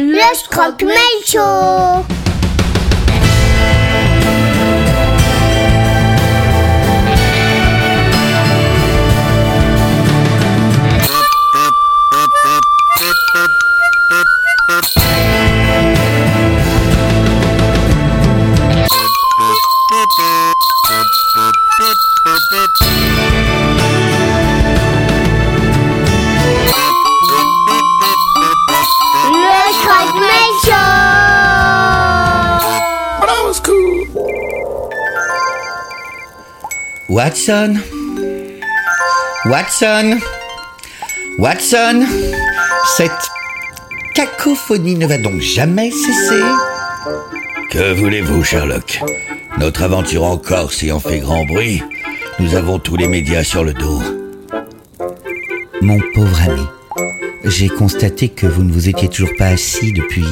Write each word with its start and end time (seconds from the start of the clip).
Le 0.00 0.32
Scroc 0.32 0.84
Show 1.26 2.17
Watson. 37.18 37.80
Watson. 39.46 40.20
Watson. 41.40 42.06
Cette 42.96 43.10
cacophonie 44.14 44.94
ne 44.94 45.04
va 45.04 45.18
donc 45.18 45.40
jamais 45.40 45.90
cesser. 45.90 46.44
Que 47.72 47.92
voulez-vous, 47.94 48.44
Sherlock? 48.44 49.00
Notre 49.58 49.82
aventure 49.82 50.22
en 50.22 50.36
Corse 50.36 50.84
ayant 50.84 51.00
fait 51.00 51.18
grand 51.18 51.44
bruit, 51.44 51.82
nous 52.38 52.54
avons 52.54 52.78
tous 52.78 52.94
les 52.94 53.08
médias 53.08 53.42
sur 53.42 53.64
le 53.64 53.74
dos. 53.74 54.00
Mon 55.82 55.98
pauvre 56.14 56.40
ami, 56.42 56.66
j'ai 57.42 57.68
constaté 57.68 58.28
que 58.28 58.46
vous 58.46 58.62
ne 58.62 58.70
vous 58.70 58.88
étiez 58.88 59.08
toujours 59.08 59.34
pas 59.36 59.46
assis 59.46 59.92
depuis... 59.92 60.24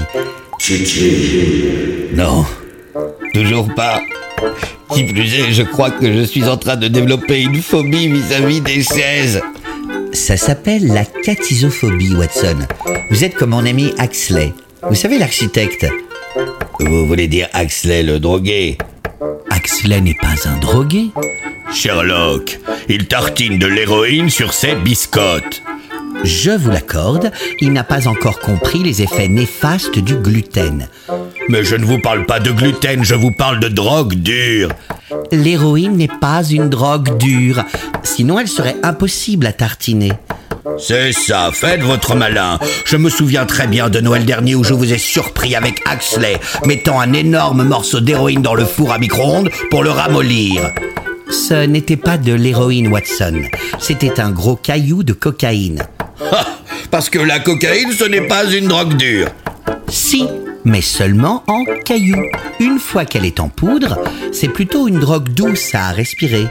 Non, 2.15 2.47
toujours 3.35 3.75
pas. 3.75 4.01
Qui 4.93 5.05
plus 5.05 5.35
est, 5.35 5.53
je 5.53 5.63
crois 5.63 5.91
que 5.91 6.13
je 6.13 6.23
suis 6.23 6.45
en 6.45 6.57
train 6.57 6.77
de 6.77 6.89
développer 6.89 7.43
une 7.43 7.61
phobie 7.61 8.09
vis-à-vis 8.09 8.61
des 8.61 8.83
chaises. 8.83 9.41
Ça 10.13 10.37
s'appelle 10.37 10.87
la 10.87 11.05
catisophobie, 11.05 12.15
Watson. 12.15 12.59
Vous 13.11 13.25
êtes 13.25 13.35
comme 13.35 13.51
mon 13.51 13.67
ami 13.67 13.93
Axley. 13.99 14.53
Vous 14.89 14.95
savez 14.95 15.19
l'architecte 15.19 15.87
Vous 16.81 17.07
voulez 17.07 17.29
dire 17.29 17.49
Axley 17.53 18.03
le 18.03 18.19
drogué? 18.19 18.79
Axley 19.51 20.01
n'est 20.01 20.15
pas 20.15 20.49
un 20.49 20.59
drogué. 20.59 21.11
Sherlock, 21.73 22.59
il 22.89 23.07
tartine 23.07 23.59
de 23.59 23.67
l'héroïne 23.67 24.31
sur 24.31 24.53
ses 24.55 24.75
biscottes. 24.77 25.63
Je 26.25 26.51
vous 26.51 26.71
l'accorde, 26.71 27.33
il 27.61 27.73
n'a 27.73 27.85
pas 27.85 28.09
encore 28.09 28.39
compris 28.41 28.83
les 28.83 29.03
effets 29.03 29.29
néfastes 29.29 29.99
du 29.99 30.17
gluten. 30.17 30.89
Mais 31.49 31.65
je 31.65 31.77
ne 31.77 31.85
vous 31.85 31.99
parle 31.99 32.27
pas 32.27 32.41
de 32.41 32.51
gluten, 32.51 33.05
je 33.05 33.15
vous 33.15 33.31
parle 33.31 33.61
de 33.61 33.69
drogue 33.69 34.15
dure. 34.15 34.71
L'héroïne 35.31 35.97
n'est 35.97 36.09
pas 36.09 36.43
une 36.45 36.69
drogue 36.69 37.17
dure, 37.19 37.63
sinon 38.03 38.39
elle 38.39 38.49
serait 38.49 38.77
impossible 38.83 39.47
à 39.47 39.53
tartiner. 39.53 40.13
C'est 40.79 41.13
ça, 41.13 41.51
faites 41.53 41.83
votre 41.83 42.17
malin. 42.17 42.59
Je 42.85 42.97
me 42.97 43.09
souviens 43.09 43.47
très 43.47 43.67
bien 43.67 43.89
de 43.89 44.01
Noël 44.01 44.25
dernier 44.25 44.55
où 44.55 44.65
je 44.65 44.75
vous 44.75 44.93
ai 44.93 44.99
surpris 44.99 45.55
avec 45.55 45.81
Axley, 45.87 46.39
mettant 46.65 47.01
un 47.01 47.13
énorme 47.13 47.63
morceau 47.63 48.01
d'héroïne 48.01 48.43
dans 48.43 48.55
le 48.55 48.65
four 48.65 48.93
à 48.93 48.99
micro-ondes 48.99 49.51
pour 49.71 49.83
le 49.83 49.91
ramollir. 49.91 50.73
Ce 51.31 51.67
n'était 51.67 51.97
pas 51.97 52.19
de 52.19 52.33
l'héroïne, 52.33 52.89
Watson. 52.89 53.43
C'était 53.79 54.21
un 54.21 54.31
gros 54.31 54.57
caillou 54.57 55.03
de 55.03 55.13
cocaïne. 55.13 55.83
Ha 56.33 56.47
Parce 56.91 57.11
que 57.11 57.19
la 57.19 57.39
cocaïne, 57.39 57.93
ce 57.93 58.05
n'est 58.05 58.27
pas 58.27 58.45
une 58.45 58.69
drogue 58.69 58.97
dure. 58.97 59.29
Si, 59.89 60.29
mais 60.67 60.83
seulement 60.83 61.45
en 61.47 61.65
caillou. 61.85 62.21
Une 62.61 62.79
fois 62.79 63.05
qu'elle 63.05 63.25
est 63.25 63.41
en 63.41 63.49
poudre, 63.49 63.99
c'est 64.33 64.49
plutôt 64.49 64.89
une 64.89 64.99
drogue 64.99 65.29
douce 65.31 65.75
à 65.75 65.93
respirer. 65.93 66.47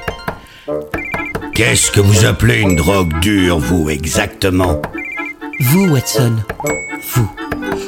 Qu'est-ce 1.54 1.92
que 1.92 2.00
vous 2.00 2.26
appelez 2.26 2.62
une 2.62 2.76
drogue 2.76 3.20
dure, 3.20 3.60
vous, 3.60 3.90
exactement? 3.90 4.82
Vous, 5.60 5.88
Watson, 5.90 6.38
vous. 7.14 7.30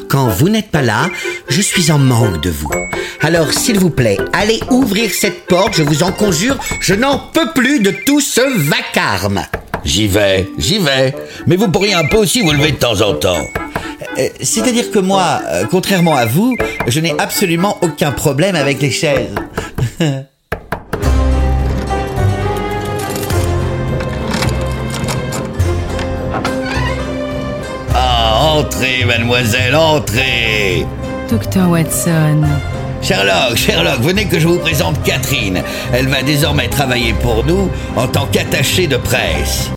Quand 0.10 0.28
vous 0.28 0.50
n'êtes 0.50 0.70
pas 0.70 0.82
là, 0.82 1.10
je 1.48 1.62
suis 1.62 1.92
en 1.92 1.98
manque 1.98 2.42
de 2.42 2.50
vous. 2.50 2.72
Alors, 3.22 3.52
s'il 3.54 3.80
vous 3.80 3.90
plaît, 3.90 4.18
allez 4.34 4.60
ouvrir 4.70 5.12
cette 5.12 5.46
porte, 5.46 5.76
je 5.76 5.84
vous 5.84 6.04
en 6.04 6.12
conjure, 6.12 6.58
je 6.82 6.94
n'en 6.94 7.20
peux 7.20 7.52
plus 7.56 7.80
de 7.80 7.92
tout 8.06 8.22
ce 8.22 8.42
vacarme. 8.70 9.42
J'y 9.86 10.08
vais, 10.08 10.50
j'y 10.58 10.80
vais. 10.80 11.16
Mais 11.46 11.56
vous 11.56 11.70
pourriez 11.70 11.94
un 11.94 12.06
peu 12.06 12.18
aussi 12.18 12.42
vous 12.42 12.52
lever 12.52 12.74
de 12.74 12.78
temps 12.78 13.00
en 13.02 13.14
temps. 13.14 13.48
Euh, 14.18 14.30
C'est-à-dire 14.42 14.92
que 14.92 15.00
moi, 15.00 15.42
euh, 15.46 15.66
contrairement 15.70 16.16
à 16.16 16.26
vous, 16.26 16.56
je 16.88 17.00
n'ai 17.00 17.14
absolument 17.20 17.78
aucun 17.82 18.12
problème 18.12 18.56
avec 18.56 18.82
les 18.82 18.92
chaises. 18.92 19.34
Ah, 27.96 28.54
entrez, 28.58 29.06
mademoiselle, 29.06 29.76
entrez 29.76 30.86
Docteur 31.30 31.70
Watson. 31.70 32.44
Sherlock, 33.02 33.56
Sherlock, 33.56 34.00
venez 34.02 34.26
que 34.26 34.40
je 34.40 34.48
vous 34.48 34.60
présente 34.60 35.02
Catherine. 35.04 35.62
Elle 35.94 36.08
va 36.08 36.22
désormais 36.24 36.68
travailler 36.68 37.14
pour 37.14 37.46
nous 37.46 37.70
en 37.96 38.08
tant 38.08 38.26
qu'attachée 38.28 38.88
de 38.88 38.98
presse. 38.98 39.72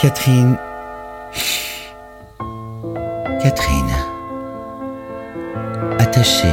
Catherine. 0.00 0.56
Catherine. 3.42 3.90
Attachée. 5.98 6.52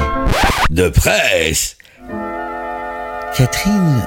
De 0.70 0.88
presse 0.88 1.75
Catherine, 3.36 4.02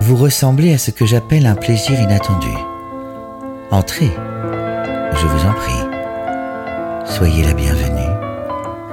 vous 0.00 0.14
ressemblez 0.14 0.72
à 0.72 0.78
ce 0.78 0.92
que 0.92 1.04
j'appelle 1.04 1.46
un 1.46 1.56
plaisir 1.56 2.00
inattendu. 2.00 2.54
Entrez, 3.72 4.10
je 5.14 5.26
vous 5.26 5.46
en 5.46 5.52
prie. 5.52 7.12
Soyez 7.12 7.42
la 7.42 7.54
bienvenue. 7.54 8.12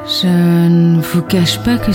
Je 0.06 0.68
ne 0.68 1.02
vous 1.02 1.22
cache 1.22 1.60
pas 1.60 1.78
que... 1.78 1.92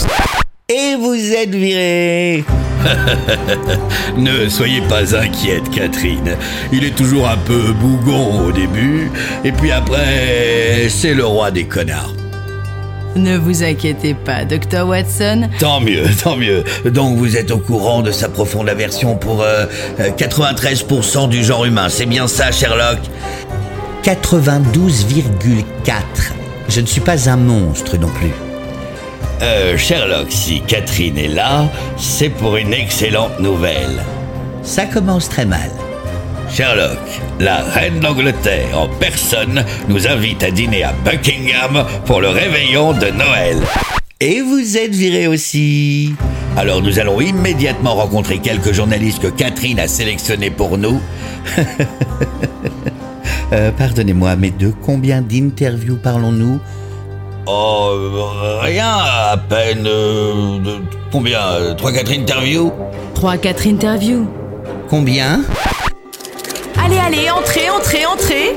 Et 0.68 0.94
vous 0.96 1.32
êtes 1.32 1.54
viré 1.54 2.44
Ne 4.16 4.48
soyez 4.48 4.80
pas 4.82 5.14
inquiète, 5.14 5.70
Catherine. 5.70 6.36
Il 6.72 6.84
est 6.84 6.94
toujours 6.94 7.28
un 7.28 7.36
peu 7.36 7.72
bougon 7.72 8.46
au 8.46 8.52
début, 8.52 9.10
et 9.44 9.52
puis 9.52 9.72
après, 9.72 10.88
c'est 10.88 11.14
le 11.14 11.24
roi 11.24 11.50
des 11.50 11.64
connards. 11.64 12.14
Ne 13.16 13.38
vous 13.38 13.62
inquiétez 13.62 14.12
pas, 14.12 14.44
Docteur 14.44 14.86
Watson. 14.88 15.48
Tant 15.58 15.80
mieux, 15.80 16.04
tant 16.22 16.36
mieux. 16.36 16.64
Donc 16.84 17.16
vous 17.16 17.36
êtes 17.36 17.50
au 17.50 17.58
courant 17.58 18.02
de 18.02 18.12
sa 18.12 18.28
profonde 18.28 18.68
aversion 18.68 19.16
pour 19.16 19.42
euh, 19.42 19.64
euh, 20.00 20.10
93% 20.10 21.28
du 21.28 21.42
genre 21.42 21.64
humain. 21.64 21.88
C'est 21.88 22.04
bien 22.06 22.28
ça, 22.28 22.52
Sherlock? 22.52 22.98
92,4. 24.04 26.02
Je 26.68 26.80
ne 26.80 26.86
suis 26.86 27.00
pas 27.00 27.30
un 27.30 27.36
monstre 27.36 27.96
non 27.96 28.08
plus. 28.08 28.32
Euh, 29.42 29.76
Sherlock, 29.76 30.28
si 30.30 30.60
Catherine 30.62 31.18
est 31.18 31.28
là, 31.28 31.68
c'est 31.98 32.30
pour 32.30 32.56
une 32.56 32.72
excellente 32.72 33.38
nouvelle. 33.38 34.02
Ça 34.62 34.86
commence 34.86 35.28
très 35.28 35.44
mal. 35.44 35.70
Sherlock, 36.50 36.98
la 37.38 37.62
reine 37.62 38.00
d'Angleterre 38.00 38.78
en 38.78 38.88
personne 38.88 39.64
nous 39.88 40.06
invite 40.06 40.42
à 40.42 40.50
dîner 40.50 40.84
à 40.84 40.92
Buckingham 41.04 41.84
pour 42.06 42.20
le 42.20 42.28
réveillon 42.28 42.92
de 42.92 43.06
Noël. 43.10 43.58
Et 44.20 44.40
vous 44.40 44.78
êtes 44.78 44.94
viré 44.94 45.26
aussi. 45.26 46.14
Alors 46.56 46.80
nous 46.80 46.98
allons 46.98 47.20
immédiatement 47.20 47.94
rencontrer 47.94 48.38
quelques 48.38 48.72
journalistes 48.72 49.20
que 49.20 49.26
Catherine 49.26 49.78
a 49.78 49.88
sélectionnés 49.88 50.50
pour 50.50 50.78
nous. 50.78 51.00
Euh, 53.52 53.70
Pardonnez-moi, 53.70 54.34
mais 54.34 54.50
de 54.50 54.72
combien 54.82 55.22
d'interviews 55.22 55.98
parlons-nous? 56.02 56.58
Oh, 57.46 57.90
euh, 57.94 58.58
rien, 58.60 58.88
à 58.98 59.36
peine... 59.36 59.86
euh, 59.86 60.58
de- 60.58 60.80
combien 61.12 61.40
euh, 61.52 61.74
Trois, 61.74 61.92
quatre 61.92 62.10
interviews 62.12 62.72
3-4 63.14 63.68
interviews. 63.68 64.26
Combien 64.90 65.40
Allez, 66.84 66.98
allez, 66.98 67.30
entrez, 67.30 67.70
entrez, 67.70 68.04
entrez. 68.04 68.56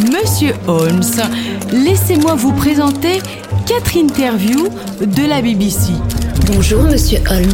Monsieur 0.00 0.54
Holmes, 0.66 1.02
laissez-moi 1.72 2.34
vous 2.34 2.52
présenter 2.52 3.20
quatre 3.66 3.96
interviews 3.96 4.68
de 5.00 5.28
la 5.28 5.40
BBC. 5.40 5.92
Bonjour, 6.46 6.82
monsieur 6.82 7.18
Holmes. 7.30 7.52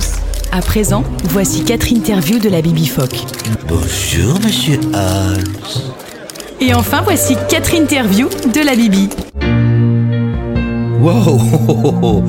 À 0.52 0.60
présent, 0.62 1.02
voici 1.24 1.64
quatre 1.64 1.92
interviews 1.92 2.38
de 2.38 2.48
la 2.48 2.62
Bibifoc. 2.62 3.10
Bonjour, 3.68 4.38
monsieur 4.44 4.78
Holmes. 4.94 5.44
Et 6.60 6.72
enfin, 6.72 7.02
voici 7.02 7.36
quatre 7.48 7.74
interviews 7.74 8.28
de 8.54 8.60
la 8.64 8.74
Bibi. 8.74 9.08
Wow, 11.04 12.22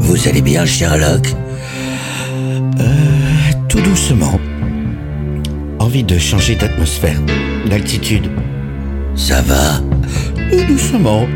vous 0.00 0.28
allez 0.28 0.42
bien, 0.42 0.64
Sherlock 0.66 1.28
Euh, 2.80 3.52
Tout 3.68 3.80
doucement. 3.80 4.40
Envie 5.78 6.02
de 6.02 6.18
changer 6.18 6.56
d'atmosphère, 6.56 7.20
d'altitude. 7.70 8.28
Ça 9.14 9.42
va 9.42 9.80
Euh, 10.52 10.66
doucement. 10.66 11.28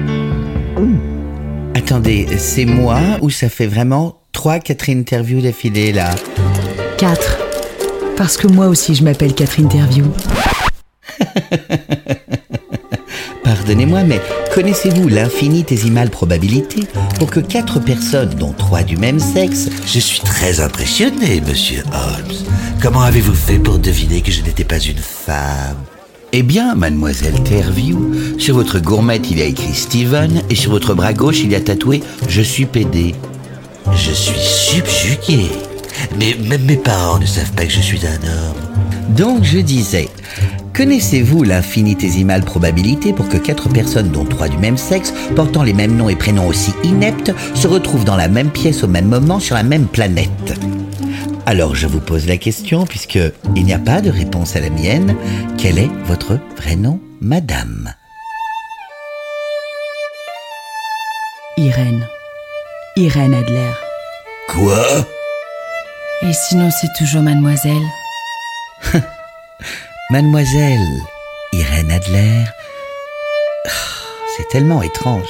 Attendez, 1.76 2.26
c'est 2.38 2.64
moi 2.64 2.98
ou 3.20 3.30
ça 3.30 3.48
fait 3.48 3.68
vraiment 3.68 4.16
trois 4.32 4.58
Catherine 4.58 4.98
interviews 4.98 5.40
d'affilée 5.42 5.92
là 5.92 6.10
4. 6.98 7.38
Parce 8.16 8.36
que 8.36 8.48
moi 8.48 8.66
aussi 8.66 8.96
je 8.96 9.04
m'appelle 9.04 9.32
Catherine 9.34 9.66
Interview. 9.66 10.06
Pardonnez-moi, 13.44 14.02
mais 14.04 14.20
connaissez-vous 14.54 15.08
l'infinitésimale 15.08 16.10
probabilité 16.10 16.86
pour 17.18 17.30
que 17.30 17.40
quatre 17.40 17.80
personnes, 17.80 18.34
dont 18.34 18.52
trois 18.52 18.82
du 18.82 18.96
même 18.96 19.20
sexe, 19.20 19.68
Je 19.86 19.98
suis 19.98 20.20
très 20.20 20.60
impressionné, 20.60 21.40
monsieur 21.46 21.82
Holmes. 21.92 22.36
Comment 22.80 23.02
avez-vous 23.02 23.34
fait 23.34 23.58
pour 23.58 23.78
deviner 23.78 24.20
que 24.20 24.30
je 24.30 24.42
n'étais 24.42 24.64
pas 24.64 24.78
une 24.78 24.98
femme? 24.98 25.76
Eh 26.32 26.42
bien, 26.42 26.74
mademoiselle 26.74 27.42
Terview, 27.42 28.14
sur 28.38 28.54
votre 28.54 28.78
gourmette 28.78 29.30
il 29.30 29.38
y 29.38 29.42
a 29.42 29.46
écrit 29.46 29.74
Steven 29.74 30.42
et 30.48 30.54
sur 30.54 30.70
votre 30.70 30.94
bras 30.94 31.12
gauche 31.12 31.40
il 31.42 31.50
y 31.50 31.56
a 31.56 31.60
tatoué 31.60 32.02
Je 32.28 32.40
suis 32.42 32.66
PD. 32.66 33.14
Je 33.92 34.12
suis 34.12 34.38
subjugué. 34.38 35.50
Mais 36.18 36.36
même 36.48 36.64
mes 36.64 36.76
parents 36.76 37.18
ne 37.18 37.26
savent 37.26 37.52
pas 37.52 37.64
que 37.64 37.72
je 37.72 37.80
suis 37.80 38.00
un 38.06 38.28
homme. 38.28 39.16
Donc 39.16 39.42
je 39.42 39.58
disais, 39.58 40.08
connaissez-vous 40.74 41.42
l'infinitésimale 41.42 42.44
probabilité 42.44 43.12
pour 43.12 43.28
que 43.28 43.36
quatre 43.36 43.68
personnes, 43.68 44.10
dont 44.10 44.24
trois 44.24 44.48
du 44.48 44.58
même 44.58 44.76
sexe, 44.76 45.12
portant 45.36 45.62
les 45.62 45.72
mêmes 45.72 45.96
noms 45.96 46.08
et 46.08 46.16
prénoms 46.16 46.48
aussi 46.48 46.72
ineptes, 46.84 47.32
se 47.54 47.66
retrouvent 47.66 48.04
dans 48.04 48.16
la 48.16 48.28
même 48.28 48.50
pièce 48.50 48.82
au 48.82 48.88
même 48.88 49.08
moment 49.08 49.40
sur 49.40 49.56
la 49.56 49.62
même 49.62 49.86
planète? 49.86 50.58
Alors 51.46 51.74
je 51.74 51.86
vous 51.86 52.00
pose 52.00 52.26
la 52.26 52.36
question, 52.36 52.86
puisque 52.86 53.18
il 53.56 53.64
n'y 53.64 53.72
a 53.72 53.78
pas 53.78 54.00
de 54.00 54.10
réponse 54.10 54.56
à 54.56 54.60
la 54.60 54.70
mienne, 54.70 55.16
quel 55.58 55.78
est 55.78 55.90
votre 56.04 56.38
vrai 56.56 56.76
nom, 56.76 57.00
madame? 57.20 57.92
Irène. 61.56 62.06
Irène 62.96 63.34
Adler. 63.34 63.72
Quoi? 64.48 65.06
Et 66.22 66.32
sinon 66.32 66.70
c'est 66.70 66.92
toujours 66.98 67.22
mademoiselle 67.22 67.82
Mademoiselle 70.10 71.00
Irène 71.52 71.90
Adler. 71.92 72.44
Ah, 73.66 73.70
C'est 74.36 74.48
tellement 74.48 74.82
étrange. 74.82 75.28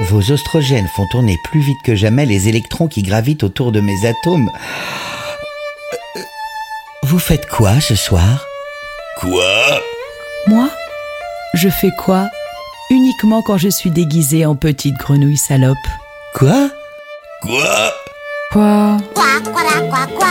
Vos 0.00 0.32
oestrogènes 0.32 0.88
font 0.96 1.06
tourner 1.12 1.36
plus 1.44 1.60
vite 1.60 1.78
que 1.84 1.94
jamais 1.94 2.26
les 2.26 2.48
électrons 2.48 2.88
qui 2.88 3.02
gravitent 3.02 3.44
autour 3.44 3.70
de 3.72 3.80
mes 3.80 4.06
atomes. 4.06 4.50
Vous 7.04 7.18
faites 7.18 7.46
quoi 7.48 7.80
ce 7.80 7.94
soir? 7.94 8.44
Quoi? 9.20 9.80
Moi? 10.48 10.68
Je 11.54 11.68
fais 11.68 11.90
quoi? 11.98 12.28
Uniquement 12.90 13.42
quand 13.42 13.58
je 13.58 13.68
suis 13.68 13.90
déguisée 13.90 14.46
en 14.46 14.56
petite 14.56 14.96
grenouille 14.96 15.36
salope. 15.36 15.76
Quoi? 16.34 16.70
Quoi? 17.42 17.92
Quoi? 18.52 18.96
Quoi, 19.14 19.24
quoi, 19.44 19.62
quoi, 19.88 20.06
quoi, 20.18 20.28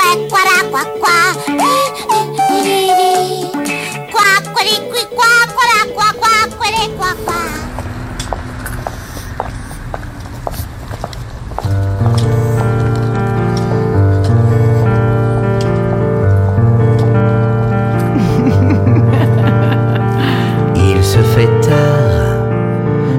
Il 20.76 21.04
se 21.04 21.18
fait 21.18 21.60
tard. 21.60 22.48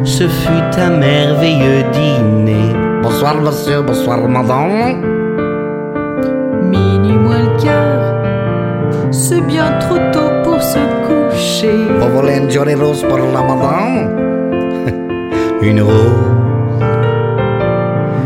Ce 0.03 0.27
fut 0.27 0.79
un 0.79 0.97
merveilleux 0.97 1.83
dîner. 1.93 2.73
Bonsoir 3.03 3.35
monsieur, 3.35 3.81
bonsoir 3.81 4.27
madame. 4.27 5.10
C'est 9.33 9.47
bien 9.47 9.79
trop 9.79 9.95
tôt 10.11 10.29
pour 10.43 10.61
se 10.61 10.77
coucher. 11.07 11.87
Vous 12.01 12.09
voulez 12.17 12.35
une 12.35 12.51
jolie 12.51 12.75
rose 12.75 13.01
pour 13.07 13.17
la 13.17 13.41
madame 13.41 14.09
Une 15.61 15.81
rose. 15.81 16.83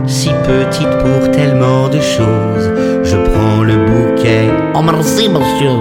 Si 0.08 0.30
petite 0.30 0.90
pour 1.04 1.30
tellement 1.30 1.90
de 1.90 2.00
choses. 2.00 2.72
Je 3.04 3.18
prends 3.18 3.62
le 3.62 3.76
bouquet. 3.86 4.50
Oh 4.74 4.82
merci 4.82 5.30
monsieur. 5.30 5.78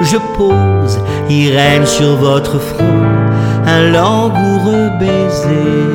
Je 0.00 0.18
pose 0.36 1.00
Irène 1.28 1.84
sur 1.84 2.14
votre 2.14 2.60
front. 2.60 3.02
Un 3.66 3.90
langoureux 3.90 4.90
baiser. 5.00 5.88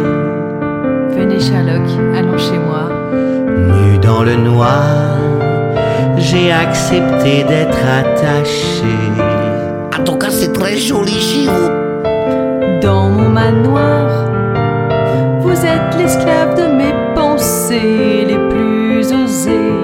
Venez 1.15 1.39
Sherlock, 1.39 1.87
allons 2.17 2.37
chez 2.37 2.59
moi. 2.59 2.89
Nu 3.55 3.97
dans 3.99 4.23
le 4.23 4.35
noir, 4.35 5.22
j'ai 6.23 6.51
accepté 6.51 7.43
d'être 7.43 7.77
attaché. 8.01 8.95
En 9.97 10.03
tout 10.03 10.15
cas 10.15 10.29
c'est 10.29 10.53
très 10.53 10.77
joli 10.77 11.19
chez 11.19 11.47
vous. 11.47 11.69
Dans 12.81 13.09
mon 13.09 13.29
manoir, 13.29 14.07
vous 15.41 15.59
êtes 15.65 15.97
l'esclave 15.97 16.55
de 16.55 16.67
mes 16.79 16.93
pensées 17.15 18.25
les 18.27 18.41
plus 18.51 19.05
osées. 19.11 19.79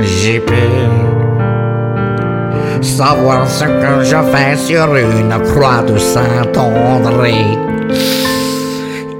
J'ai 0.00 0.40
pu 0.40 0.64
savoir 2.80 3.46
ce 3.48 3.64
que 3.64 4.04
je 4.04 4.16
fais 4.32 4.56
sur 4.56 4.96
une 4.96 5.34
croix 5.48 5.82
de 5.82 5.98
Saint-André. 5.98 7.34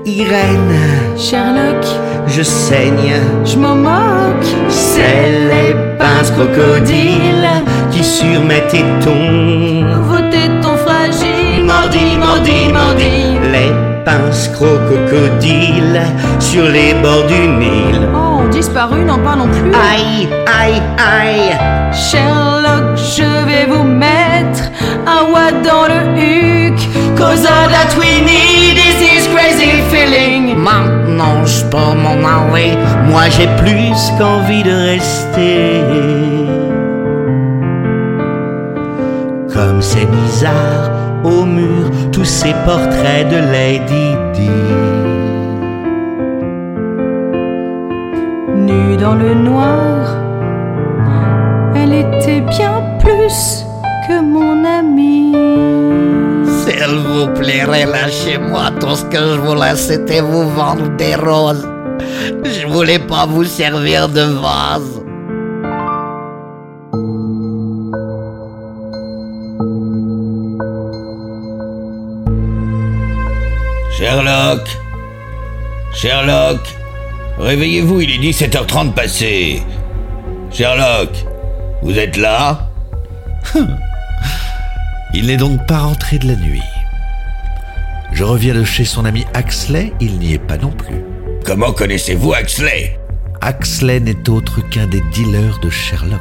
Irène, 0.04 0.76
Sherlock, 1.16 1.84
je 2.26 2.42
saigne. 2.42 3.14
je 3.44 3.56
m'en 3.56 3.76
moque. 3.76 4.61
C'est 4.94 5.30
les 5.50 5.74
pinces 5.98 6.30
crocodiles 6.32 7.48
qui 7.90 8.04
sur 8.04 8.40
mes 8.44 8.60
tétons. 8.72 9.86
Vos 10.08 10.24
tétons 10.30 10.76
fragiles. 10.84 11.64
Mordi, 11.64 12.18
mordi, 12.18 12.58
mordi. 12.70 13.14
Les 13.54 13.72
pinces 14.04 14.48
crocodiles 14.48 16.02
sur 16.38 16.68
les 16.68 16.92
bords 17.02 17.26
du 17.26 17.48
Nil. 17.60 18.06
Oh, 18.14 18.42
disparu, 18.50 19.02
n'en 19.06 19.18
parlons 19.18 19.48
plus. 19.48 19.72
Aïe, 19.92 20.28
aïe, 20.60 20.82
aïe. 20.98 21.56
Sherlock, 21.94 22.98
je 23.16 23.46
vais 23.46 23.64
vous 23.72 23.84
mettre 23.84 24.64
un 25.06 25.32
watt 25.32 25.54
dans 25.64 25.86
le 25.92 26.00
huc. 26.20 26.78
Cause 27.16 27.46
all 27.46 27.70
Peux 31.70 31.78
m'en 31.78 32.18
aller. 32.28 32.76
Moi 33.08 33.22
j'ai 33.30 33.48
plus 33.62 34.12
qu'envie 34.18 34.62
de 34.62 34.74
rester. 34.90 35.80
Comme 39.54 39.80
c'est 39.80 40.04
bizarre, 40.04 40.90
au 41.24 41.44
mur, 41.44 41.90
tous 42.12 42.26
ces 42.26 42.52
portraits 42.66 43.26
de 43.30 43.38
Lady 43.56 44.16
Di. 44.34 44.50
Nue 48.54 48.96
dans 48.98 49.14
le 49.14 49.32
noir, 49.32 50.16
elle 51.74 51.94
était 51.94 52.42
bien 52.42 52.82
plus 53.00 53.64
que 54.06 54.20
mon 54.20 54.62
amie. 54.64 55.51
S'il 56.64 56.94
vous 57.08 57.26
plairait, 57.34 57.86
lâchez-moi. 57.86 58.70
Tout 58.80 58.94
ce 58.94 59.04
que 59.06 59.18
je 59.18 59.40
voulais, 59.40 59.74
c'était 59.76 60.20
vous 60.20 60.48
vendre 60.50 60.88
des 60.96 61.16
roses. 61.16 61.68
Je 62.44 62.66
voulais 62.68 63.00
pas 63.00 63.26
vous 63.26 63.44
servir 63.44 64.08
de 64.08 64.22
vase. 64.22 65.02
Sherlock 73.96 74.66
Sherlock 75.94 76.60
Réveillez-vous, 77.38 78.00
il 78.02 78.10
est 78.12 78.30
17h30 78.30 78.92
passé. 78.92 79.62
Sherlock, 80.52 81.10
vous 81.82 81.98
êtes 81.98 82.16
là? 82.16 82.68
Il 85.14 85.26
n'est 85.26 85.36
donc 85.36 85.66
pas 85.66 85.78
rentré 85.78 86.18
de 86.18 86.26
la 86.26 86.36
nuit. 86.36 86.62
Je 88.12 88.24
reviens 88.24 88.54
de 88.54 88.64
chez 88.64 88.84
son 88.86 89.04
ami 89.04 89.26
Axley, 89.34 89.92
il 90.00 90.18
n'y 90.18 90.32
est 90.32 90.38
pas 90.38 90.56
non 90.56 90.70
plus. 90.70 91.04
Comment 91.44 91.72
connaissez-vous 91.72 92.32
Axley? 92.32 92.98
Axley 93.42 94.00
n'est 94.00 94.28
autre 94.30 94.60
qu'un 94.70 94.86
des 94.86 95.02
dealers 95.12 95.58
de 95.60 95.68
Sherlock. 95.68 96.20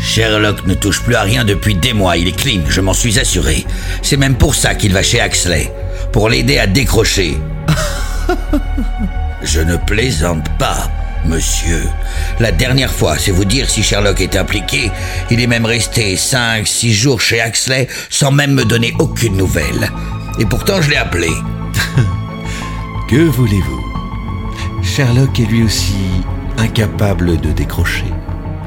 Sherlock 0.00 0.66
ne 0.66 0.74
touche 0.74 1.02
plus 1.02 1.14
à 1.14 1.22
rien 1.22 1.44
depuis 1.44 1.76
des 1.76 1.92
mois, 1.92 2.16
il 2.16 2.26
est 2.26 2.36
clean, 2.36 2.62
je 2.68 2.80
m'en 2.80 2.92
suis 2.92 3.20
assuré. 3.20 3.64
C'est 4.02 4.16
même 4.16 4.36
pour 4.36 4.54
ça 4.54 4.74
qu'il 4.74 4.92
va 4.92 5.02
chez 5.02 5.20
Axley, 5.20 5.72
pour 6.12 6.28
l'aider 6.28 6.58
à 6.58 6.66
décrocher. 6.66 7.36
je 9.42 9.60
ne 9.60 9.76
plaisante 9.76 10.48
pas. 10.58 10.90
Monsieur, 11.24 11.82
la 12.40 12.52
dernière 12.52 12.90
fois, 12.90 13.18
c'est 13.18 13.32
vous 13.32 13.44
dire 13.44 13.68
si 13.68 13.82
Sherlock 13.82 14.20
est 14.20 14.36
impliqué, 14.36 14.90
il 15.30 15.40
est 15.40 15.46
même 15.46 15.66
resté 15.66 16.16
5, 16.16 16.66
6 16.66 16.94
jours 16.94 17.20
chez 17.20 17.40
Axley 17.40 17.88
sans 18.08 18.30
même 18.30 18.52
me 18.54 18.64
donner 18.64 18.94
aucune 18.98 19.36
nouvelle. 19.36 19.90
Et 20.38 20.46
pourtant, 20.46 20.80
je 20.80 20.90
l'ai 20.90 20.96
appelé. 20.96 21.28
Que 23.08 23.26
voulez-vous? 23.26 23.82
Sherlock 24.82 25.40
est 25.40 25.46
lui 25.46 25.62
aussi 25.62 25.96
incapable 26.58 27.40
de 27.40 27.52
décrocher. 27.52 28.04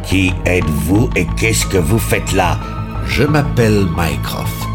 Qui 0.04 0.34
êtes-vous 0.46 1.12
et 1.16 1.28
qu'est-ce 1.38 1.68
que 1.68 1.78
vous 1.78 2.00
faites 2.00 2.32
là? 2.34 2.60
Je 3.06 3.22
m'appelle 3.24 3.86
Mycroft. 3.96 4.68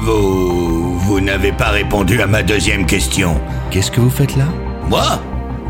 Vous... 0.00 0.98
vous 0.98 1.20
n'avez 1.20 1.52
pas 1.52 1.68
répondu 1.68 2.22
à 2.22 2.26
ma 2.26 2.42
deuxième 2.42 2.86
question. 2.86 3.38
Qu'est-ce 3.70 3.90
que 3.90 4.00
vous 4.00 4.10
faites 4.10 4.34
là? 4.36 4.46
Moi? 4.88 5.20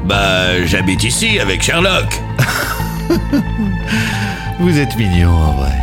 Bah, 0.07 0.65
j'habite 0.65 1.03
ici 1.03 1.41
avec 1.41 1.63
Sherlock. 1.63 2.23
Vous 4.61 4.79
êtes 4.79 4.97
mignon 4.97 5.31
en 5.31 5.53
vrai. 5.53 5.77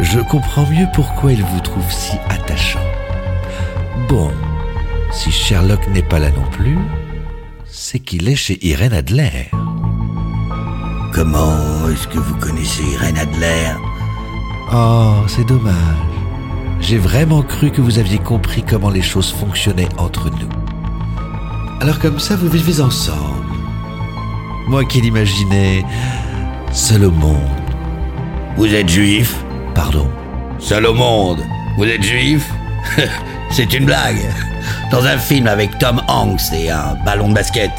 Je 0.00 0.20
comprends 0.20 0.66
mieux 0.66 0.86
pourquoi 0.94 1.32
il 1.32 1.42
vous 1.42 1.60
trouve 1.60 1.90
si 1.90 2.16
attachant. 2.30 2.80
Bon, 4.08 4.30
si 5.12 5.30
Sherlock 5.30 5.86
n'est 5.88 6.02
pas 6.02 6.18
là 6.18 6.30
non 6.30 6.48
plus, 6.50 6.78
c'est 7.66 7.98
qu'il 7.98 8.28
est 8.28 8.36
chez 8.36 8.58
Irène 8.66 8.94
Adler. 8.94 9.50
Comment 11.12 11.88
est-ce 11.90 12.08
que 12.08 12.18
vous 12.18 12.36
connaissez 12.36 12.84
Irène 12.84 13.18
Adler? 13.18 13.72
Oh, 14.72 15.24
c'est 15.28 15.46
dommage. 15.46 15.74
J'ai 16.80 16.98
vraiment 16.98 17.42
cru 17.42 17.70
que 17.70 17.80
vous 17.80 17.98
aviez 17.98 18.18
compris 18.18 18.62
comment 18.62 18.90
les 18.90 19.02
choses 19.02 19.30
fonctionnaient 19.32 19.88
entre 19.98 20.30
nous. 20.30 20.48
Alors 21.80 21.98
comme 21.98 22.18
ça, 22.18 22.36
vous 22.36 22.48
vivez 22.48 22.80
ensemble. 22.80 23.25
Moi 24.66 24.84
qui 24.84 25.00
l'imaginais 25.00 25.84
seul 26.72 27.04
au 27.04 27.12
monde. 27.12 27.38
Vous 28.56 28.74
êtes 28.74 28.88
juif? 28.88 29.36
Pardon. 29.76 30.10
Seul 30.58 30.86
au 30.86 30.94
monde. 30.94 31.40
Vous 31.76 31.84
êtes 31.84 32.02
juif? 32.02 32.50
C'est 33.50 33.72
une 33.74 33.84
blague. 33.84 34.20
Dans 34.90 35.04
un 35.04 35.18
film 35.18 35.46
avec 35.46 35.78
Tom 35.78 36.02
Hanks 36.08 36.52
et 36.52 36.68
un 36.68 36.96
ballon 37.04 37.28
de 37.28 37.34
basket. 37.34 37.70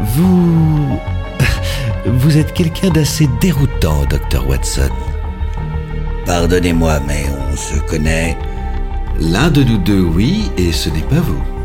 Vous... 0.00 0.96
Vous 2.06 2.38
êtes 2.38 2.52
quelqu'un 2.54 2.90
d'assez 2.90 3.28
déroutant, 3.40 4.04
docteur 4.08 4.48
Watson. 4.48 4.90
Pardonnez-moi, 6.24 7.00
mais 7.08 7.24
on 7.50 7.56
se 7.56 7.80
connaît. 7.80 8.38
L'un 9.18 9.50
de 9.50 9.64
nous 9.64 9.78
deux, 9.78 10.02
oui, 10.02 10.52
et 10.56 10.70
ce 10.70 10.88
n'est 10.88 11.00
pas 11.00 11.20
vous. 11.20 11.55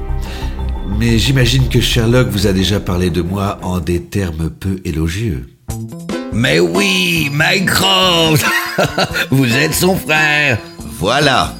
Mais 0.97 1.17
j'imagine 1.17 1.67
que 1.69 1.81
Sherlock 1.81 2.29
vous 2.29 2.47
a 2.47 2.53
déjà 2.53 2.79
parlé 2.79 3.09
de 3.09 3.21
moi 3.21 3.59
en 3.63 3.79
des 3.79 4.01
termes 4.03 4.49
peu 4.49 4.79
élogieux. 4.85 5.47
Mais 6.33 6.59
oui, 6.59 7.29
Mycroft 7.33 8.45
Vous 9.31 9.53
êtes 9.55 9.73
son 9.73 9.95
frère 9.95 10.57
Voilà, 10.99 11.53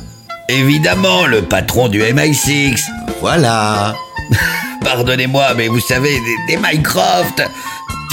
Évidemment, 0.50 1.25
le 1.25 1.41
patron 1.41 1.88
du 1.88 2.01
MI6 2.01 2.79
voilà. 3.21 3.93
Pardonnez-moi, 4.83 5.53
mais 5.55 5.67
vous 5.67 5.79
savez, 5.79 6.19
des, 6.19 6.55
des 6.55 6.61
Mycroft 6.61 7.43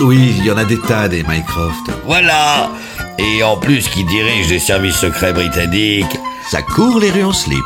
Oui, 0.01 0.35
il 0.39 0.45
y 0.45 0.51
en 0.51 0.59
a 0.59 0.65
des 0.65 0.79
tas 0.79 1.09
des 1.09 1.23
Mycroft. 1.23 1.91
Voilà 2.05 2.71
Et 3.19 3.43
en 3.43 3.57
plus, 3.57 3.89
qui 3.89 4.05
dirige 4.05 4.51
les 4.51 4.59
services 4.59 4.97
secrets 4.97 5.33
britanniques 5.33 6.19
Ça 6.51 6.61
court 6.61 7.01
les 7.01 7.11
rues 7.11 7.25
en 7.25 7.33
slip. 7.33 7.65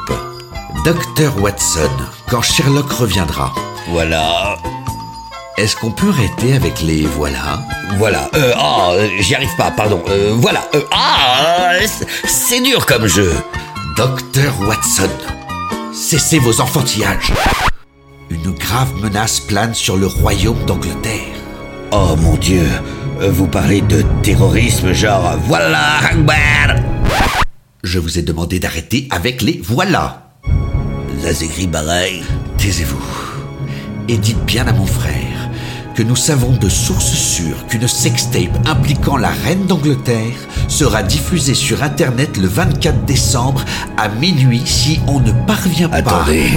Docteur 0.85 1.41
Watson, 1.41 1.91
quand 2.29 2.43
Sherlock 2.43 2.91
reviendra, 2.91 3.53
Voilà. 3.89 4.57
est-ce 5.57 5.77
qu'on 5.77 5.93
peut 5.93 6.09
arrêter 6.09 6.55
avec 6.55 6.81
les 6.83 7.03
voilà? 7.07 7.61
Voilà. 7.99 8.29
Euh, 8.35 8.53
ah, 8.57 8.89
euh, 8.95 9.09
j'y 9.21 9.37
arrive 9.37 9.55
pas, 9.57 9.71
pardon. 9.71 10.03
Euh, 10.09 10.33
voilà. 10.37 10.65
Euh, 10.75 10.81
ah, 10.91 11.71
c'est- 12.27 12.61
dur 12.63 12.85
comme 12.87 13.07
jeu. 13.07 13.33
Docteur 13.97 14.53
Watson, 14.63 15.09
cessez 15.93 16.41
vos 16.41 16.61
enfantillages. 16.61 17.33
Une 18.31 18.51
grave 18.53 18.93
menace 19.01 19.39
plane 19.41 19.75
sur 19.75 19.97
le 19.97 20.07
royaume 20.09 20.65
d'Angleterre. 20.67 21.37
Oh 21.93 22.17
mon 22.19 22.35
dieu, 22.37 22.67
euh, 23.21 23.31
vous 23.31 23.47
parlez 23.47 23.83
de 23.83 24.03
terrorisme 24.23 24.93
genre 24.93 25.35
voilà 25.47 25.99
Akbar 25.99 26.77
Je 27.85 27.99
vous 27.99 28.19
ai 28.19 28.23
demandé 28.23 28.59
d'arrêter 28.59 29.07
avec 29.11 29.43
les 29.43 29.61
voilà. 29.63 30.22
Là 31.23 31.31
pareil. 31.71 32.25
Taisez-vous. 32.59 33.01
Et 34.09 34.19
dites 34.19 34.45
bien 34.45 34.67
à 34.67 34.73
mon 34.73 34.87
frère 34.87 35.51
que 35.95 36.03
nous 36.03 36.17
savons 36.17 36.51
de 36.57 36.69
sources 36.69 37.13
sûres 37.13 37.65
qu'une 37.69 37.87
sextape 37.87 38.51
impliquant 38.67 39.17
la 39.17 39.29
reine 39.29 39.67
d'Angleterre 39.67 40.35
sera 40.67 41.05
diffusée 41.05 41.55
sur 41.55 41.85
Internet 41.85 42.39
le 42.39 42.49
24 42.49 43.05
décembre 43.05 43.65
à 43.97 44.09
minuit 44.09 44.63
si 44.65 44.99
on 45.07 45.21
ne 45.21 45.31
parvient 45.47 45.89
pas. 45.89 45.99
Attendez, 45.99 46.49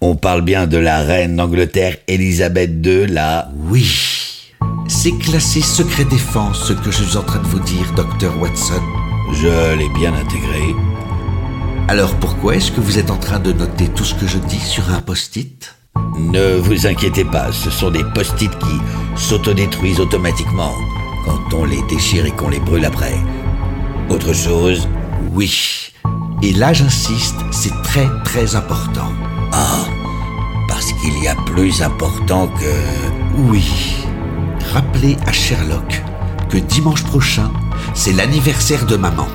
on 0.00 0.14
parle 0.14 0.42
bien 0.42 0.68
de 0.68 0.78
la 0.78 0.98
reine 0.98 1.34
d'Angleterre 1.34 1.96
Elisabeth 2.06 2.70
II 2.86 3.08
là 3.08 3.50
Oui. 3.68 4.54
C'est 4.86 5.18
classé 5.18 5.60
secret 5.60 6.04
défense 6.04 6.68
ce 6.68 6.72
que 6.72 6.92
je 6.92 7.02
suis 7.02 7.16
en 7.16 7.22
train 7.22 7.40
de 7.40 7.48
vous 7.48 7.60
dire, 7.60 7.92
docteur 7.96 8.40
Watson. 8.40 8.82
Je 9.32 9.76
l'ai 9.76 9.88
bien 9.98 10.14
intégré. 10.14 10.74
Alors 11.90 12.14
pourquoi 12.16 12.56
est-ce 12.56 12.70
que 12.70 12.82
vous 12.82 12.98
êtes 12.98 13.10
en 13.10 13.16
train 13.16 13.38
de 13.38 13.50
noter 13.50 13.88
tout 13.88 14.04
ce 14.04 14.14
que 14.14 14.26
je 14.26 14.36
dis 14.36 14.60
sur 14.60 14.90
un 14.92 15.00
post-it? 15.00 15.74
Ne 16.18 16.56
vous 16.58 16.86
inquiétez 16.86 17.24
pas, 17.24 17.50
ce 17.50 17.70
sont 17.70 17.90
des 17.90 18.04
post-it 18.14 18.50
qui 18.58 18.78
s'autodétruisent 19.16 19.98
automatiquement 19.98 20.74
quand 21.24 21.56
on 21.56 21.64
les 21.64 21.80
déchire 21.88 22.26
et 22.26 22.30
qu'on 22.30 22.50
les 22.50 22.60
brûle 22.60 22.84
après. 22.84 23.14
Autre 24.10 24.34
chose 24.34 24.86
Oui. 25.32 25.90
Et 26.42 26.52
là 26.52 26.74
j'insiste, 26.74 27.36
c'est 27.52 27.82
très 27.82 28.06
très 28.22 28.54
important. 28.54 29.10
Parce 30.68 30.92
qu'il 30.92 31.22
y 31.22 31.26
a 31.26 31.34
plus 31.46 31.80
important 31.80 32.48
que... 32.48 33.48
Oui. 33.50 33.96
Rappelez 34.74 35.16
à 35.26 35.32
Sherlock 35.32 36.02
que 36.50 36.58
dimanche 36.58 37.04
prochain, 37.04 37.50
c'est 37.94 38.12
l'anniversaire 38.12 38.84
de 38.84 38.96
maman. 38.96 39.26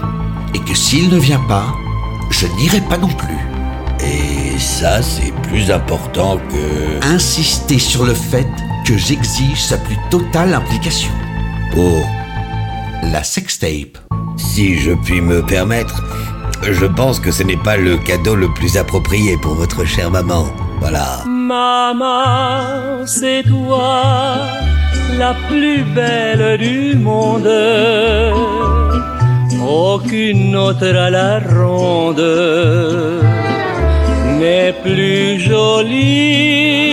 Et 0.54 0.60
que 0.60 0.76
s'il 0.76 1.10
ne 1.10 1.18
vient 1.18 1.44
pas, 1.48 1.66
je 2.34 2.48
n'irai 2.58 2.82
pas 2.82 2.98
non 2.98 3.10
plus. 3.10 3.38
Et 4.02 4.60
ça, 4.60 5.02
c'est 5.02 5.32
plus 5.44 5.72
important 5.72 6.38
que... 6.38 7.06
Insistez 7.06 7.80
sur 7.80 8.04
le 8.04 8.14
fait 8.14 8.48
que 8.86 8.98
j'exige 8.98 9.62
sa 9.62 9.78
plus 9.78 9.98
totale 10.10 10.54
implication. 10.54 11.12
Pour... 11.74 12.02
La 13.12 13.24
sextape. 13.24 13.98
Si 14.38 14.80
je 14.80 14.92
puis 14.92 15.22
me 15.22 15.46
permettre, 15.46 16.04
je 16.64 16.86
pense 16.86 17.20
que 17.20 17.32
ce 17.32 17.44
n'est 17.44 17.58
pas 17.58 17.78
le 17.78 17.98
cadeau 17.98 18.36
le 18.36 18.52
plus 18.54 18.78
approprié 18.78 19.38
pour 19.38 19.54
votre 19.54 19.86
chère 19.86 20.10
maman. 20.10 20.46
Voilà. 20.80 21.24
Maman, 21.28 23.06
c'est 23.06 23.44
toi 23.44 24.38
la 25.18 25.36
plus 25.48 25.84
belle 25.84 26.58
du 26.58 26.96
monde. 26.96 27.48
Aucune 29.76 30.56
autre 30.56 30.86
à 30.86 31.10
la 31.10 31.40
ronde 31.40 32.22
n'est 34.38 34.72
plus 34.84 35.40
jolie. 35.40 36.84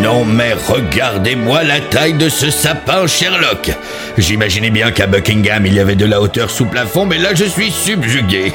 Non 0.00 0.24
mais 0.24 0.52
regardez-moi 0.52 1.64
la 1.64 1.80
taille 1.80 2.14
de 2.14 2.28
ce 2.28 2.50
sapin 2.50 3.08
Sherlock. 3.08 3.72
J'imaginais 4.18 4.70
bien 4.70 4.92
qu'à 4.92 5.08
Buckingham 5.08 5.66
il 5.66 5.74
y 5.74 5.80
avait 5.80 5.96
de 5.96 6.06
la 6.06 6.20
hauteur 6.20 6.48
sous 6.50 6.66
plafond, 6.66 7.06
mais 7.06 7.18
là 7.18 7.34
je 7.34 7.44
suis 7.44 7.72
subjugué. 7.72 8.52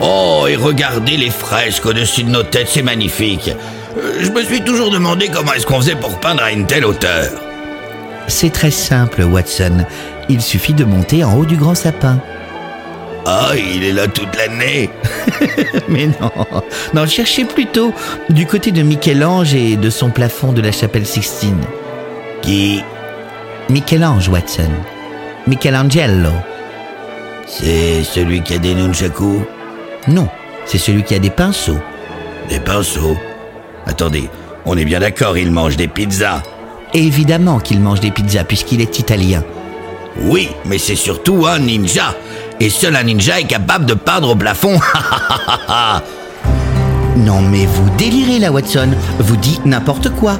Oh, 0.00 0.46
et 0.48 0.56
regardez 0.56 1.16
les 1.16 1.30
fresques 1.30 1.86
au-dessus 1.86 2.22
de 2.24 2.30
nos 2.30 2.42
têtes, 2.44 2.68
c'est 2.70 2.82
magnifique. 2.82 3.50
Euh, 3.96 4.18
Je 4.20 4.30
me 4.30 4.42
suis 4.44 4.60
toujours 4.62 4.90
demandé 4.90 5.28
comment 5.32 5.52
est-ce 5.52 5.66
qu'on 5.66 5.80
faisait 5.80 5.96
pour 5.96 6.18
peindre 6.20 6.42
à 6.42 6.52
une 6.52 6.66
telle 6.66 6.84
hauteur. 6.84 7.30
C'est 8.28 8.52
très 8.52 8.70
simple, 8.70 9.22
Watson. 9.22 9.84
Il 10.28 10.40
suffit 10.40 10.74
de 10.74 10.84
monter 10.84 11.24
en 11.24 11.34
haut 11.36 11.46
du 11.46 11.56
grand 11.56 11.74
sapin. 11.74 12.20
Ah, 13.26 13.50
il 13.56 13.82
est 13.84 13.92
là 13.92 14.06
toute 14.06 14.36
l'année. 14.36 14.90
Mais 15.88 16.06
non, 16.06 16.30
non, 16.94 17.06
cherchez 17.06 17.44
plutôt 17.44 17.92
du 18.30 18.46
côté 18.46 18.70
de 18.70 18.82
Michel-Ange 18.82 19.54
et 19.54 19.76
de 19.76 19.90
son 19.90 20.10
plafond 20.10 20.52
de 20.52 20.60
la 20.62 20.72
chapelle 20.72 21.06
Sixtine. 21.06 21.60
Qui? 22.42 22.82
Michel-Ange, 23.68 24.28
Watson. 24.28 24.70
Michelangelo. 25.46 26.30
C'est 27.46 28.04
celui 28.04 28.42
qui 28.42 28.54
a 28.54 28.58
des 28.58 28.74
nunchaku? 28.74 29.42
Non, 30.06 30.28
c'est 30.64 30.78
celui 30.78 31.02
qui 31.02 31.14
a 31.14 31.18
des 31.18 31.30
pinceaux. 31.30 31.78
Des 32.48 32.60
pinceaux 32.60 33.16
Attendez, 33.86 34.28
on 34.66 34.76
est 34.76 34.84
bien 34.84 35.00
d'accord, 35.00 35.38
il 35.38 35.50
mange 35.50 35.76
des 35.76 35.88
pizzas. 35.88 36.42
Évidemment 36.94 37.58
qu'il 37.58 37.80
mange 37.80 38.00
des 38.00 38.10
pizzas 38.10 38.44
puisqu'il 38.44 38.80
est 38.80 38.98
italien. 38.98 39.42
Oui, 40.22 40.50
mais 40.66 40.78
c'est 40.78 40.96
surtout 40.96 41.46
un 41.46 41.58
ninja. 41.58 42.14
Et 42.60 42.70
seul 42.70 42.96
un 42.96 43.04
ninja 43.04 43.40
est 43.40 43.44
capable 43.46 43.86
de 43.86 43.94
peindre 43.94 44.30
au 44.30 44.36
plafond. 44.36 44.78
Non 47.16 47.40
mais 47.40 47.66
vous 47.66 47.90
délirez 47.96 48.38
là 48.38 48.52
Watson, 48.52 48.90
vous 49.18 49.36
dites 49.36 49.66
n'importe 49.66 50.08
quoi. 50.10 50.38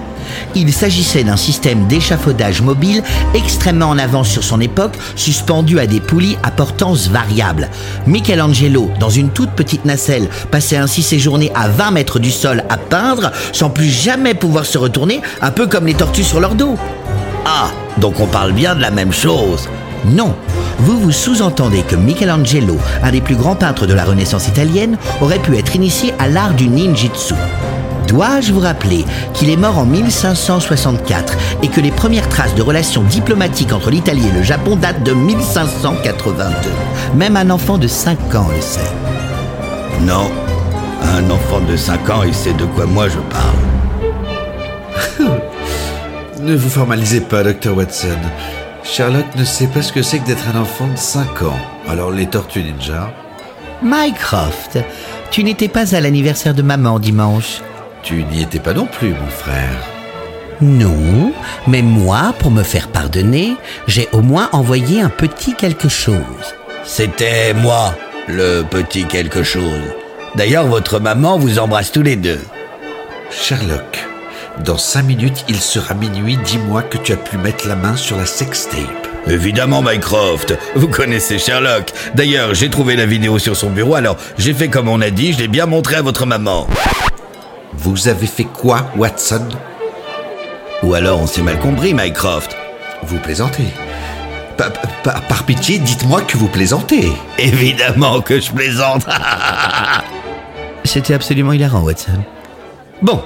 Il 0.54 0.72
s'agissait 0.72 1.24
d'un 1.24 1.36
système 1.36 1.86
d'échafaudage 1.86 2.62
mobile 2.62 3.02
extrêmement 3.34 3.90
en 3.90 3.98
avance 3.98 4.28
sur 4.28 4.44
son 4.44 4.60
époque, 4.60 4.96
suspendu 5.16 5.78
à 5.78 5.86
des 5.86 6.00
poulies 6.00 6.38
à 6.42 6.50
portance 6.50 7.08
variable. 7.08 7.68
Michelangelo, 8.06 8.90
dans 9.00 9.10
une 9.10 9.30
toute 9.30 9.50
petite 9.50 9.84
nacelle, 9.84 10.28
passait 10.50 10.76
ainsi 10.76 11.02
ses 11.02 11.18
journées 11.18 11.52
à 11.54 11.68
20 11.68 11.90
mètres 11.92 12.18
du 12.18 12.30
sol 12.30 12.64
à 12.68 12.76
peindre, 12.76 13.32
sans 13.52 13.70
plus 13.70 13.88
jamais 13.88 14.34
pouvoir 14.34 14.66
se 14.66 14.78
retourner, 14.78 15.20
un 15.42 15.50
peu 15.50 15.66
comme 15.66 15.86
les 15.86 15.94
tortues 15.94 16.24
sur 16.24 16.40
leur 16.40 16.54
dos. 16.54 16.76
ah, 17.44 17.70
donc 17.98 18.20
on 18.20 18.26
parle 18.26 18.52
bien 18.52 18.74
de 18.74 18.80
la 18.80 18.90
même 18.90 19.12
chose. 19.12 19.68
Non, 20.04 20.34
vous 20.78 20.98
vous 20.98 21.12
sous-entendez 21.12 21.82
que 21.82 21.96
Michelangelo, 21.96 22.78
un 23.02 23.10
des 23.10 23.20
plus 23.20 23.36
grands 23.36 23.56
peintres 23.56 23.86
de 23.86 23.94
la 23.94 24.04
Renaissance 24.04 24.48
italienne, 24.48 24.96
aurait 25.20 25.40
pu 25.40 25.56
être 25.56 25.74
initié 25.74 26.14
à 26.18 26.28
l'art 26.28 26.54
du 26.54 26.68
ninjitsu. 26.68 27.34
Dois-je 28.08 28.52
vous 28.52 28.60
rappeler 28.60 29.04
qu'il 29.34 29.50
est 29.50 29.56
mort 29.56 29.78
en 29.78 29.84
1564 29.84 31.36
et 31.62 31.68
que 31.68 31.80
les 31.80 31.90
premières 31.90 32.28
traces 32.28 32.54
de 32.54 32.62
relations 32.62 33.02
diplomatiques 33.02 33.72
entre 33.72 33.90
l'Italie 33.90 34.26
et 34.26 34.36
le 34.36 34.42
Japon 34.42 34.76
datent 34.76 35.02
de 35.02 35.12
1582 35.12 36.70
Même 37.14 37.36
un 37.36 37.50
enfant 37.50 37.78
de 37.78 37.86
5 37.86 38.34
ans 38.34 38.48
le 38.54 38.60
sait. 38.60 38.80
Non, 40.02 40.30
un 41.02 41.30
enfant 41.30 41.60
de 41.60 41.76
5 41.76 42.10
ans, 42.10 42.22
il 42.24 42.34
sait 42.34 42.54
de 42.54 42.64
quoi 42.64 42.86
moi 42.86 43.08
je 43.08 43.18
parle. 43.18 43.56
Ne 46.40 46.54
vous 46.54 46.70
formalisez 46.70 47.20
pas, 47.20 47.42
Dr. 47.42 47.76
Watson. 47.76 48.16
Sherlock 48.84 49.26
ne 49.34 49.44
sait 49.44 49.66
pas 49.66 49.82
ce 49.82 49.92
que 49.92 50.02
c'est 50.02 50.20
que 50.20 50.26
d'être 50.26 50.48
un 50.54 50.60
enfant 50.60 50.86
de 50.86 50.96
5 50.96 51.42
ans. 51.42 51.58
Alors 51.88 52.10
les 52.10 52.26
tortues 52.26 52.62
ninja, 52.62 53.12
Mycroft, 53.82 54.78
tu 55.30 55.44
n'étais 55.44 55.68
pas 55.68 55.94
à 55.94 56.00
l'anniversaire 56.00 56.54
de 56.54 56.62
maman 56.62 56.98
dimanche? 56.98 57.60
Tu 58.02 58.24
n'y 58.24 58.42
étais 58.42 58.58
pas 58.58 58.74
non 58.74 58.86
plus, 58.86 59.10
mon 59.10 59.28
frère. 59.28 59.76
Non, 60.60 61.32
mais 61.66 61.82
moi, 61.82 62.34
pour 62.38 62.50
me 62.50 62.62
faire 62.62 62.88
pardonner, 62.88 63.56
j'ai 63.86 64.08
au 64.12 64.22
moins 64.22 64.48
envoyé 64.52 65.00
un 65.00 65.08
petit 65.08 65.54
quelque 65.54 65.88
chose. 65.88 66.16
C'était 66.84 67.54
moi, 67.54 67.94
le 68.26 68.62
petit 68.62 69.04
quelque 69.04 69.42
chose. 69.42 69.82
D'ailleurs, 70.34 70.66
votre 70.66 70.98
maman 70.98 71.38
vous 71.38 71.58
embrasse 71.58 71.92
tous 71.92 72.02
les 72.02 72.16
deux. 72.16 72.40
Sherlock, 73.30 74.06
dans 74.64 74.78
5 74.78 75.02
minutes, 75.02 75.44
il 75.48 75.60
sera 75.60 75.94
minuit. 75.94 76.38
Dis-moi 76.44 76.82
que 76.82 76.98
tu 76.98 77.12
as 77.12 77.16
pu 77.16 77.36
mettre 77.36 77.68
la 77.68 77.76
main 77.76 77.96
sur 77.96 78.16
la 78.16 78.26
sextape. 78.26 79.06
Évidemment, 79.28 79.82
Mycroft. 79.82 80.58
Vous 80.74 80.88
connaissez 80.88 81.38
Sherlock. 81.38 81.92
D'ailleurs, 82.14 82.54
j'ai 82.54 82.70
trouvé 82.70 82.96
la 82.96 83.06
vidéo 83.06 83.38
sur 83.38 83.56
son 83.56 83.70
bureau, 83.70 83.94
alors 83.94 84.16
j'ai 84.38 84.54
fait 84.54 84.68
comme 84.68 84.88
on 84.88 85.00
a 85.00 85.10
dit, 85.10 85.34
je 85.34 85.38
l'ai 85.38 85.48
bien 85.48 85.66
montré 85.66 85.96
à 85.96 86.02
votre 86.02 86.26
maman. 86.26 86.66
Vous 87.74 88.08
avez 88.08 88.26
fait 88.26 88.44
quoi, 88.44 88.86
Watson? 88.96 89.48
Ou 90.82 90.94
alors 90.94 91.20
on 91.20 91.26
s'est 91.26 91.42
mal 91.42 91.58
compris, 91.58 91.94
Mycroft. 91.94 92.56
Vous 93.02 93.18
plaisantez. 93.18 93.64
Pa- 94.56 94.70
pa- 95.04 95.20
par 95.28 95.44
pitié, 95.44 95.78
dites-moi 95.78 96.22
que 96.22 96.36
vous 96.36 96.48
plaisantez. 96.48 97.12
Évidemment 97.38 98.20
que 98.20 98.40
je 98.40 98.50
plaisante. 98.50 99.06
C'était 100.84 101.14
absolument 101.14 101.52
hilarant, 101.52 101.80
Watson. 101.80 102.22
Bon, 103.02 103.22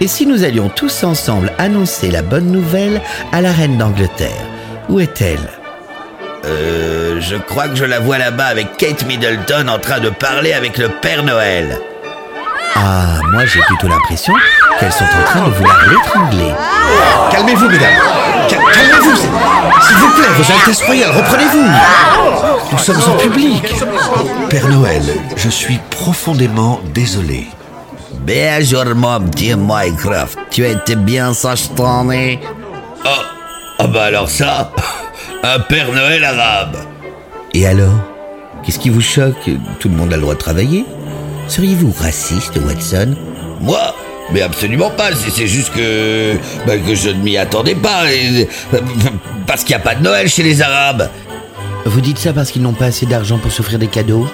et 0.00 0.08
si 0.08 0.26
nous 0.26 0.44
allions 0.44 0.68
tous 0.70 1.04
ensemble 1.04 1.52
annoncer 1.58 2.10
la 2.10 2.22
bonne 2.22 2.50
nouvelle 2.50 3.00
à 3.32 3.40
la 3.42 3.52
reine 3.52 3.76
d'Angleterre 3.76 4.30
Où 4.88 5.00
est-elle? 5.00 5.50
Euh, 6.46 7.20
je 7.20 7.36
crois 7.36 7.68
que 7.68 7.76
je 7.76 7.84
la 7.84 8.00
vois 8.00 8.18
là-bas 8.18 8.46
avec 8.46 8.76
Kate 8.76 9.04
Middleton 9.06 9.68
en 9.68 9.78
train 9.78 10.00
de 10.00 10.10
parler 10.10 10.52
avec 10.52 10.78
le 10.78 10.88
Père 10.88 11.24
Noël. 11.24 11.78
Ah, 12.76 13.20
moi 13.32 13.44
j'ai 13.46 13.60
plutôt 13.60 13.88
l'impression 13.88 14.34
qu'elles 14.78 14.92
sont 14.92 15.04
en 15.04 15.24
train 15.24 15.44
de 15.46 15.50
vouloir 15.50 15.78
l'étrangler. 15.88 16.52
Calmez-vous, 17.30 17.68
mesdames. 17.68 17.94
Cal- 18.48 18.58
Calmez-vous, 18.72 19.16
s'il- 19.16 19.96
vous 19.96 20.10
plaît, 20.14 20.28
vos 20.36 20.52
Altesses 20.52 20.82
Royales, 20.82 21.10
reprenez-vous. 21.12 21.68
Nous 22.72 22.78
sommes 22.78 23.00
en 23.12 23.16
public. 23.16 23.74
Père 24.50 24.68
Noël, 24.68 25.02
je 25.36 25.48
suis 25.48 25.78
profondément 25.90 26.80
désolé. 26.92 27.46
Bien 28.20 28.62
sûr, 28.64 28.94
mon 28.94 29.20
petit 29.20 29.54
Mycroft. 29.56 30.38
Tu 30.50 30.64
as 30.64 30.68
été 30.70 30.96
bien 30.96 31.32
sage 31.34 31.74
ton 31.74 32.04
nez. 32.04 32.40
Oh, 33.04 33.08
ah 33.78 33.86
bah 33.86 34.04
alors 34.04 34.28
ça, 34.28 34.70
un 35.42 35.60
Père 35.60 35.92
Noël 35.92 36.24
arabe. 36.24 36.76
Et 37.52 37.66
alors 37.66 37.92
Qu'est-ce 38.64 38.78
qui 38.78 38.88
vous 38.88 39.02
choque? 39.02 39.50
Tout 39.78 39.90
le 39.90 39.94
monde 39.94 40.10
a 40.14 40.16
le 40.16 40.22
droit 40.22 40.32
de 40.32 40.38
travailler 40.38 40.86
Seriez-vous 41.48 41.92
raciste, 42.00 42.58
Watson? 42.64 43.14
Moi? 43.60 43.94
Mais 44.32 44.40
absolument 44.40 44.90
pas, 44.90 45.10
c'est 45.14 45.46
juste 45.46 45.72
que, 45.74 46.34
bah, 46.66 46.78
que 46.78 46.94
je 46.94 47.10
ne 47.10 47.22
m'y 47.22 47.36
attendais 47.36 47.74
pas. 47.74 48.10
et- 48.10 48.48
parce 49.46 49.62
qu'il 49.64 49.76
n'y 49.76 49.82
a 49.82 49.84
pas 49.84 49.94
de 49.94 50.02
Noël 50.02 50.28
chez 50.28 50.42
les 50.42 50.62
Arabes. 50.62 51.10
Vous 51.84 52.00
dites 52.00 52.18
ça 52.18 52.32
parce 52.32 52.50
qu'ils 52.50 52.62
n'ont 52.62 52.72
pas 52.72 52.86
assez 52.86 53.04
d'argent 53.04 53.36
pour 53.38 53.52
s'offrir 53.52 53.78
des 53.78 53.88
cadeaux? 53.88 54.26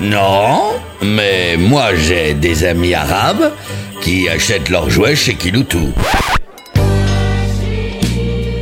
Non, 0.00 0.72
mais 1.02 1.56
moi 1.58 1.94
j'ai 1.94 2.32
des 2.32 2.64
amis 2.64 2.94
arabes 2.94 3.52
qui 4.00 4.28
achètent 4.28 4.70
leurs 4.70 4.88
jouets 4.88 5.14
chez 5.16 5.34
Kiloutou. 5.34 5.92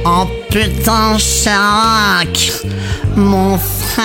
Oh 0.05 0.25
putain, 0.51 1.16
Sherlock 1.18 2.64
Mon 3.14 3.57
frère 3.59 4.05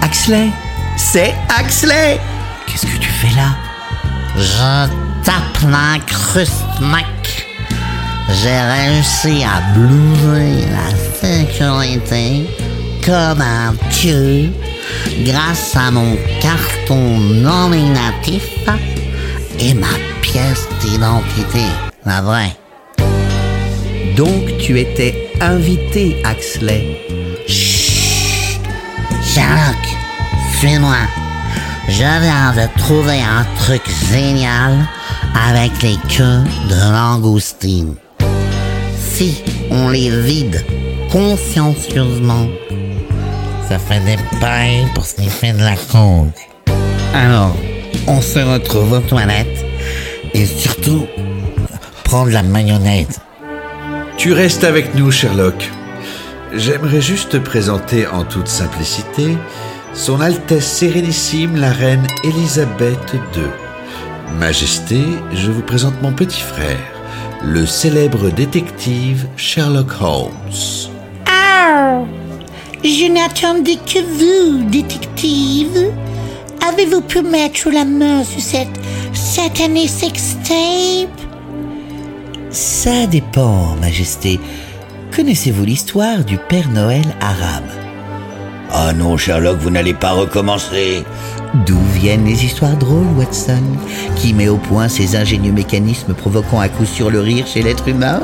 Axley? 0.00 0.48
C'est 0.96 1.34
Axley 1.58 2.20
Qu'est-ce 2.66 2.86
que 2.86 2.98
tu 2.98 3.08
fais 3.08 3.34
là? 3.36 3.56
Je 4.36 4.88
tape 5.24 5.70
l'incruste, 5.70 6.64
mec 6.80 7.46
J'ai 8.42 8.60
réussi 8.60 9.44
à 9.44 9.60
blouser 9.74 10.66
la 10.70 11.20
sécurité 11.20 12.48
comme 13.04 13.40
un 13.40 13.74
dieu 13.90 14.52
grâce 15.24 15.76
à 15.76 15.90
mon 15.90 16.16
carton 16.40 17.18
nominatif 17.18 18.44
et 19.58 19.74
ma 19.74 19.86
pièce 20.20 20.68
d'identité. 20.80 21.64
La 22.04 22.20
vraie. 22.20 22.56
Donc 24.16 24.56
tu 24.58 24.78
étais 24.78 25.30
invité, 25.40 26.22
Axley. 26.24 26.98
Sherlock, 30.62 30.68
suis-moi. 30.68 30.96
Je 31.88 32.20
viens 32.20 32.52
de 32.52 32.78
trouver 32.78 33.20
un 33.20 33.44
truc 33.58 33.82
génial 34.12 34.86
avec 35.50 35.82
les 35.82 35.96
queues 36.08 36.44
de 36.68 36.92
langoustine. 36.92 37.96
Si 38.96 39.42
on 39.70 39.88
les 39.88 40.10
vide 40.10 40.64
consciencieusement, 41.10 42.46
ça 43.68 43.78
fait 43.78 44.00
des 44.00 44.16
pailles 44.40 44.86
pour 44.94 45.04
ce 45.04 45.16
de 45.16 45.62
la 45.62 45.76
coke. 45.76 46.48
Alors, 47.14 47.56
on 48.06 48.20
se 48.20 48.38
retrouve 48.38 48.92
aux 48.92 49.00
toilettes 49.00 49.64
et 50.34 50.46
surtout, 50.46 51.06
prendre 52.04 52.30
la 52.30 52.42
mayonnaise. 52.42 53.20
Tu 54.16 54.32
restes 54.32 54.64
avec 54.64 54.94
nous, 54.94 55.10
Sherlock. 55.10 55.70
J'aimerais 56.54 57.00
juste 57.00 57.30
te 57.30 57.36
présenter 57.38 58.06
en 58.06 58.24
toute 58.24 58.48
simplicité 58.48 59.36
Son 59.94 60.20
Altesse 60.20 60.66
Sérénissime 60.66 61.56
la 61.56 61.70
Reine 61.70 62.06
Élisabeth 62.24 63.14
II. 63.14 63.42
Majesté, 64.38 65.00
je 65.34 65.50
vous 65.50 65.60
présente 65.60 66.00
mon 66.00 66.12
petit 66.12 66.40
frère, 66.40 66.80
le 67.42 67.66
célèbre 67.66 68.30
détective 68.30 69.28
Sherlock 69.36 70.00
Holmes. 70.00 70.32
Oh, 71.28 72.06
je 72.82 73.12
n'attendais 73.12 73.76
que 73.76 74.00
vous, 74.00 74.64
détective. 74.70 75.92
Avez-vous 76.66 77.02
pu 77.02 77.20
mettre 77.20 77.70
la 77.70 77.84
main 77.84 78.24
sur 78.24 78.40
cette 78.40 78.80
satanée 79.12 79.88
sextape? 79.88 81.20
Ça 82.50 83.06
dépend, 83.06 83.76
Majesté. 83.80 84.40
Connaissez-vous 85.14 85.64
l'histoire 85.64 86.24
du 86.24 86.38
Père 86.38 86.70
Noël 86.70 87.04
arabe? 87.20 87.81
Ah 88.74 88.94
non, 88.94 89.18
Sherlock, 89.18 89.58
vous 89.58 89.68
n'allez 89.68 89.92
pas 89.92 90.12
recommencer. 90.12 91.04
D'où 91.66 91.78
viennent 91.92 92.24
les 92.24 92.42
histoires 92.42 92.74
drôles, 92.78 93.06
Watson 93.18 93.62
Qui 94.16 94.32
met 94.32 94.48
au 94.48 94.56
point 94.56 94.88
ces 94.88 95.14
ingénieux 95.14 95.52
mécanismes 95.52 96.14
provoquant 96.14 96.58
à 96.58 96.70
coup 96.70 96.86
sûr 96.86 97.10
le 97.10 97.20
rire 97.20 97.46
chez 97.46 97.62
l'être 97.62 97.86
humain? 97.86 98.20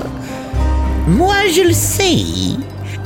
Moi, 1.07 1.35
je 1.55 1.61
le 1.61 1.75
sais. 1.75 2.57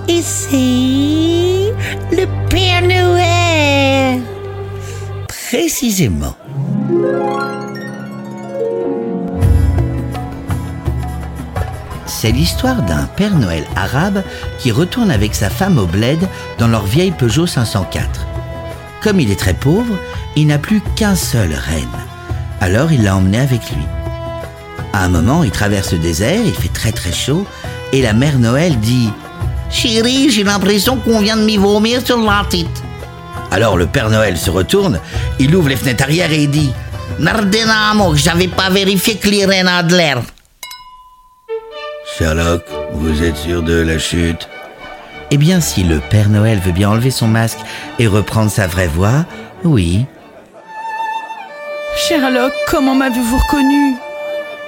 Et 0.08 0.22
c'est 0.22 1.72
le 2.16 2.26
Père 2.48 2.82
Noël. 2.82 4.20
Précisément. 5.26 6.36
C'est 12.22 12.30
l'histoire 12.30 12.82
d'un 12.82 13.06
Père 13.16 13.34
Noël 13.34 13.64
arabe 13.74 14.22
qui 14.60 14.70
retourne 14.70 15.10
avec 15.10 15.34
sa 15.34 15.50
femme 15.50 15.76
au 15.76 15.86
bled 15.86 16.20
dans 16.56 16.68
leur 16.68 16.86
vieille 16.86 17.10
Peugeot 17.10 17.48
504. 17.48 18.28
Comme 19.02 19.18
il 19.18 19.32
est 19.32 19.40
très 19.40 19.54
pauvre, 19.54 19.98
il 20.36 20.46
n'a 20.46 20.58
plus 20.58 20.82
qu'un 20.94 21.16
seul 21.16 21.52
renne. 21.52 21.88
Alors 22.60 22.92
il 22.92 23.02
l'a 23.02 23.16
emmené 23.16 23.40
avec 23.40 23.68
lui. 23.72 23.82
À 24.92 25.02
un 25.02 25.08
moment, 25.08 25.42
il 25.42 25.50
traverse 25.50 25.90
le 25.90 25.98
désert, 25.98 26.38
il 26.46 26.54
fait 26.54 26.72
très 26.72 26.92
très 26.92 27.10
chaud, 27.10 27.44
et 27.92 28.02
la 28.02 28.12
mère 28.12 28.38
Noël 28.38 28.78
dit 28.78 29.10
Chérie, 29.68 30.30
j'ai 30.30 30.44
l'impression 30.44 30.98
qu'on 30.98 31.18
vient 31.18 31.36
de 31.36 31.42
m'y 31.42 31.56
vomir 31.56 32.06
sur 32.06 32.18
la 32.18 32.44
tête. 32.48 32.84
Alors 33.50 33.76
le 33.76 33.88
Père 33.88 34.10
Noël 34.10 34.38
se 34.38 34.50
retourne, 34.50 35.00
il 35.40 35.56
ouvre 35.56 35.70
les 35.70 35.76
fenêtres 35.76 36.04
arrière 36.04 36.30
et 36.30 36.44
il 36.44 36.50
dit 36.52 36.72
Nardenamo, 37.18 38.14
j'avais 38.14 38.46
pas 38.46 38.70
vérifié 38.70 39.16
que 39.16 39.28
l'Irène 39.28 39.66
a 39.66 39.82
de 39.82 39.96
l'air. 39.96 40.22
Sherlock, 42.16 42.62
vous 42.92 43.22
êtes 43.22 43.36
sûr 43.36 43.62
de 43.62 43.80
la 43.80 43.98
chute? 43.98 44.48
Eh 45.30 45.38
bien, 45.38 45.60
si 45.60 45.82
le 45.82 45.98
Père 45.98 46.28
Noël 46.28 46.58
veut 46.58 46.72
bien 46.72 46.90
enlever 46.90 47.10
son 47.10 47.26
masque 47.26 47.58
et 47.98 48.06
reprendre 48.06 48.50
sa 48.50 48.66
vraie 48.66 48.86
voix, 48.86 49.24
oui. 49.64 50.04
Sherlock, 51.96 52.52
comment 52.68 52.94
m'avez-vous 52.94 53.38
reconnu? 53.38 53.94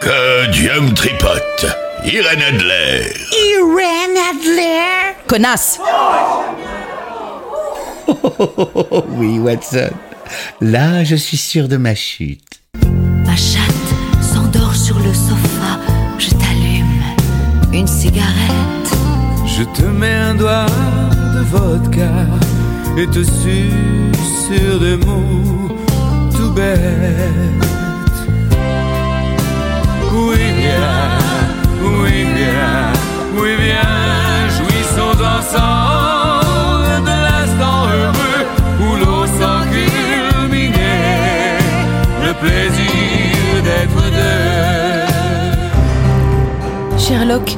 Que 0.00 0.50
Dieu 0.50 0.80
me 0.80 0.92
tripote 0.94 1.66
Irène 2.04 2.42
Adler 2.42 3.12
Irène 3.32 4.16
Adler? 4.30 5.14
Connasse 5.26 5.78
oui, 9.08 9.38
Watson. 9.38 9.90
Là, 10.60 11.04
je 11.04 11.16
suis 11.16 11.38
sûr 11.38 11.68
de 11.68 11.76
ma 11.78 11.94
chute. 11.94 12.60
Ma 13.24 13.34
chatte 13.36 13.70
s'endort 14.20 14.74
sur 14.74 14.98
le 14.98 15.12
sofa. 15.12 15.93
Une 17.74 17.88
cigarette. 17.88 18.90
Je 19.46 19.64
te 19.64 19.82
mets 19.82 20.14
un 20.14 20.36
doigt 20.36 20.66
de 21.34 21.40
vodka 21.40 22.12
et 22.96 23.06
te 23.08 23.24
suce 23.24 24.46
sur 24.46 24.78
des 24.78 24.96
mots 24.96 25.76
tout 26.36 26.52
bêtes. 26.52 26.78
Oui 30.12 30.44
bien, 30.60 30.94
oui 31.82 32.24
bien, 32.36 32.92
oui 33.36 33.56
bien, 33.56 34.48
jouissons 34.56 35.18
ensemble 35.20 35.83
Sherlock, 46.98 47.56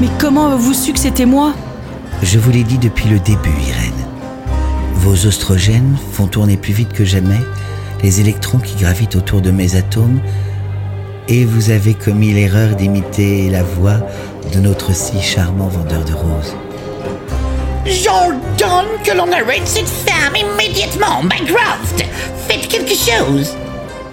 mais 0.00 0.08
comment 0.18 0.46
avez-vous 0.46 0.72
su 0.72 0.92
que 0.92 0.98
c'était 0.98 1.26
moi? 1.26 1.52
Je 2.22 2.38
vous 2.38 2.50
l'ai 2.50 2.62
dit 2.62 2.78
depuis 2.78 3.08
le 3.08 3.18
début, 3.18 3.50
Irène. 3.68 3.92
Vos 4.94 5.26
oestrogènes 5.26 5.96
font 6.12 6.26
tourner 6.26 6.56
plus 6.56 6.72
vite 6.72 6.92
que 6.92 7.04
jamais 7.04 7.40
les 8.02 8.20
électrons 8.20 8.58
qui 8.58 8.76
gravitent 8.76 9.16
autour 9.16 9.40
de 9.40 9.50
mes 9.50 9.76
atomes 9.76 10.20
et 11.28 11.44
vous 11.44 11.70
avez 11.70 11.94
commis 11.94 12.32
l'erreur 12.32 12.74
d'imiter 12.76 13.50
la 13.50 13.62
voix 13.62 13.98
de 14.54 14.60
notre 14.60 14.94
si 14.94 15.20
charmant 15.20 15.68
vendeur 15.68 16.04
de 16.04 16.12
roses. 16.12 16.56
J'ordonne 17.84 18.86
que 19.04 19.16
l'on 19.16 19.30
arrête 19.32 19.66
cette 19.66 19.88
femme 19.88 20.36
immédiatement, 20.36 21.22
Mycroft. 21.22 22.04
Faites 22.48 22.68
quelque 22.68 22.94
chose. 22.94 23.56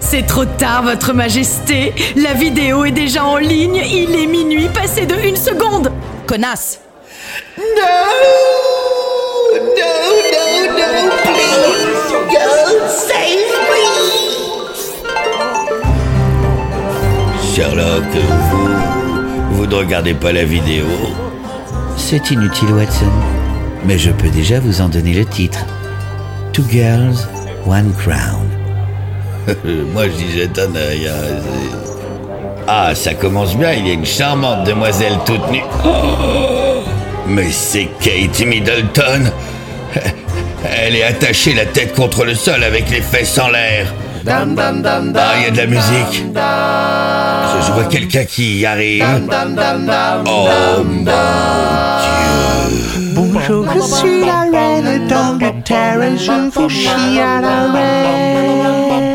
C'est 0.00 0.26
trop 0.26 0.44
tard, 0.44 0.82
Votre 0.82 1.12
Majesté. 1.12 1.94
La 2.16 2.34
vidéo 2.34 2.84
est 2.84 2.90
déjà 2.90 3.24
en 3.24 3.36
ligne. 3.36 3.76
Il 3.76 4.14
est 4.14 4.26
minuit, 4.26 4.68
passé 4.68 5.06
de 5.06 5.14
une 5.14 5.36
seconde. 5.36 5.92
Connasse 6.26 6.80
No, 7.58 7.64
no, 9.54 9.60
no, 9.60 10.42
no, 10.78 11.10
please. 11.22 12.12
God 12.32 12.90
save 12.90 13.54
me. 13.70 13.86
Sherlock, 17.54 18.04
vous... 18.50 18.68
Vous 19.52 19.66
ne 19.66 19.74
regardez 19.74 20.14
pas 20.14 20.32
la 20.32 20.44
vidéo 20.44 20.86
C'est 21.96 22.30
inutile, 22.30 22.72
Watson. 22.72 23.10
Mais 23.84 23.98
je 23.98 24.10
peux 24.10 24.30
déjà 24.30 24.58
vous 24.60 24.80
en 24.80 24.88
donner 24.88 25.12
le 25.12 25.24
titre. 25.26 25.64
Two 26.52 26.64
Girls, 26.70 27.16
One 27.66 27.92
Crown. 27.94 28.59
Moi, 29.92 30.04
je 30.06 30.10
dis 30.10 30.32
jette 30.38 30.58
un 30.58 30.74
œil. 30.76 31.08
hein, 31.08 31.12
c'est- 31.42 31.76
Ah, 32.68 32.94
ça 32.94 33.14
commence 33.14 33.56
bien. 33.56 33.72
Il 33.72 33.86
y 33.86 33.90
a 33.90 33.94
une 33.94 34.06
charmante 34.06 34.64
demoiselle 34.64 35.18
toute 35.26 35.50
nue. 35.50 35.62
Oh, 35.84 36.82
mais 37.26 37.50
c'est 37.50 37.88
Kate 38.00 38.40
Middleton. 38.46 39.24
Elle 40.82 40.94
est 40.96 41.04
attachée 41.04 41.54
la 41.54 41.64
tête 41.66 41.94
contre 41.94 42.24
le 42.24 42.34
sol 42.34 42.62
avec 42.62 42.90
les 42.90 43.00
fesses 43.00 43.38
en 43.38 43.48
l'air. 43.48 43.92
Ah, 45.16 45.32
il 45.38 45.44
y 45.44 45.46
a 45.46 45.50
de 45.50 45.56
la 45.56 45.66
musique. 45.66 46.24
Je, 47.56 47.66
je 47.66 47.72
vois 47.72 47.84
quelqu'un 47.84 48.24
qui 48.24 48.64
arrive. 48.66 49.02
Oh 50.26 50.84
mon 50.84 51.02
Dieu. 51.02 51.12
Bonjour, 53.14 53.66
je 53.74 53.80
suis 53.80 54.20
la 54.26 54.42
reine 54.52 55.08
d'Angleterre 55.08 56.02
et 56.02 56.18
je 56.18 56.50
vous 56.52 56.68
chie 56.68 57.18
à 57.18 57.40
la 57.40 57.72
reine. 57.72 59.14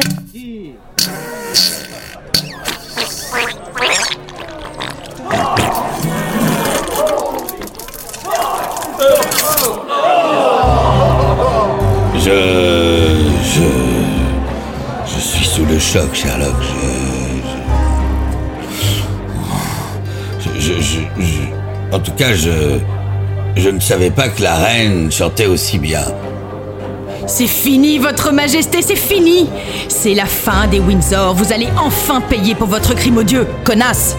Choc, 15.96 16.14
Sherlock. 16.14 16.62
Je. 20.60 20.74
Je. 20.82 21.00
En 21.94 22.00
tout 22.00 22.12
cas, 22.12 22.34
je. 22.34 22.80
Je 23.56 23.70
ne 23.70 23.80
savais 23.80 24.12
pas 24.12 24.28
que 24.28 24.42
la 24.44 24.56
reine 24.56 25.10
chantait 25.10 25.46
aussi 25.46 25.80
bien. 25.80 26.04
C'est 27.28 27.48
fini, 27.48 27.98
Votre 27.98 28.34
Majesté, 28.34 28.82
c'est 28.82 28.98
fini 28.98 29.50
C'est 29.88 30.14
la 30.14 30.26
fin 30.26 30.68
des 30.68 30.80
Windsor. 30.80 31.34
Vous 31.34 31.54
allez 31.54 31.70
enfin 31.78 32.20
payer 32.20 32.56
pour 32.56 32.68
votre 32.68 32.94
crime 32.94 33.18
odieux. 33.18 33.48
Connasse 33.64 34.18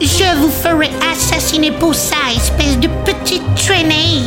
Je 0.00 0.36
vous 0.38 0.50
ferai 0.50 0.90
assassiner 1.12 1.70
pour 1.70 1.94
ça, 1.94 2.16
espèce 2.34 2.78
de 2.78 2.88
petite 3.04 3.42
traînée. 3.54 4.22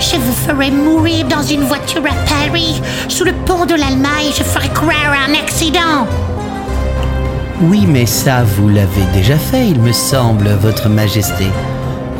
Je 0.00 0.16
vous 0.16 0.32
ferai 0.32 0.70
mourir 0.70 1.26
dans 1.26 1.42
une 1.42 1.62
voiture 1.62 2.02
à 2.04 2.14
Paris, 2.28 2.80
sous 3.08 3.24
le 3.24 3.32
pont 3.46 3.64
de 3.64 3.74
l'Allemagne. 3.74 4.32
Je 4.36 4.42
ferai 4.42 4.68
croire 4.68 5.12
à 5.12 5.30
un 5.30 5.34
accident. 5.34 6.06
Oui, 7.62 7.86
mais 7.86 8.06
ça, 8.06 8.42
vous 8.42 8.68
l'avez 8.68 9.04
déjà 9.12 9.38
fait, 9.38 9.68
il 9.68 9.80
me 9.80 9.92
semble, 9.92 10.48
Votre 10.60 10.88
Majesté. 10.88 11.46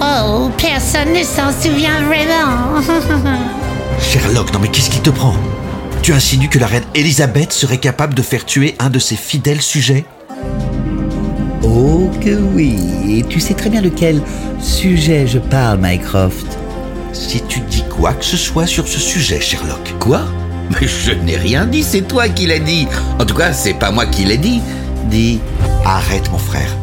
Oh, 0.00 0.50
personne 0.56 1.12
ne 1.12 1.22
s'en 1.22 1.50
souvient 1.52 2.00
vraiment. 2.02 2.80
Sherlock, 4.00 4.52
non 4.52 4.60
mais 4.60 4.68
qu'est-ce 4.68 4.90
qui 4.90 5.00
te 5.00 5.10
prend? 5.10 5.34
Tu 6.02 6.12
insinues 6.12 6.48
que 6.48 6.58
la 6.58 6.66
reine 6.66 6.84
Elisabeth 6.94 7.52
serait 7.52 7.78
capable 7.78 8.14
de 8.14 8.22
faire 8.22 8.44
tuer 8.44 8.74
un 8.78 8.90
de 8.90 8.98
ses 8.98 9.16
fidèles 9.16 9.62
sujets? 9.62 10.04
Oh 11.96 12.10
que 12.20 12.34
oui, 12.34 12.76
et 13.08 13.22
tu 13.22 13.38
sais 13.38 13.54
très 13.54 13.70
bien 13.70 13.80
lequel 13.80 14.20
sujet 14.58 15.28
je 15.28 15.38
parle, 15.38 15.78
Mycroft. 15.80 16.58
Si 17.12 17.40
tu 17.42 17.60
dis 17.60 17.84
quoi 17.88 18.14
que 18.14 18.24
ce 18.24 18.36
soit 18.36 18.66
sur 18.66 18.88
ce 18.88 18.98
sujet, 18.98 19.40
Sherlock. 19.40 19.94
Quoi? 20.00 20.22
Mais 20.70 20.88
je 20.88 21.12
n'ai 21.12 21.36
rien 21.36 21.66
dit, 21.66 21.84
c'est 21.84 22.02
toi 22.02 22.28
qui 22.28 22.46
l'as 22.46 22.58
dit. 22.58 22.88
En 23.20 23.24
tout 23.24 23.36
cas, 23.36 23.52
c'est 23.52 23.74
pas 23.74 23.92
moi 23.92 24.06
qui 24.06 24.24
l'ai 24.24 24.38
dit. 24.38 24.60
Dis. 25.08 25.38
Arrête 25.84 26.32
mon 26.32 26.38
frère. 26.38 26.76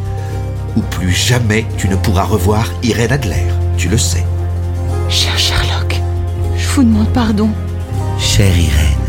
Ou 0.76 0.80
plus 0.80 1.12
jamais 1.12 1.66
tu 1.76 1.88
ne 1.88 1.96
pourras 1.96 2.24
revoir 2.24 2.72
Irène 2.82 3.12
Adler. 3.12 3.44
Tu 3.76 3.90
le 3.90 3.98
sais. 3.98 4.24
Cher 5.10 5.38
Sherlock, 5.38 6.00
je 6.56 6.68
vous 6.68 6.84
demande 6.84 7.12
pardon. 7.12 7.50
Chère 8.18 8.56
Irène, 8.56 9.01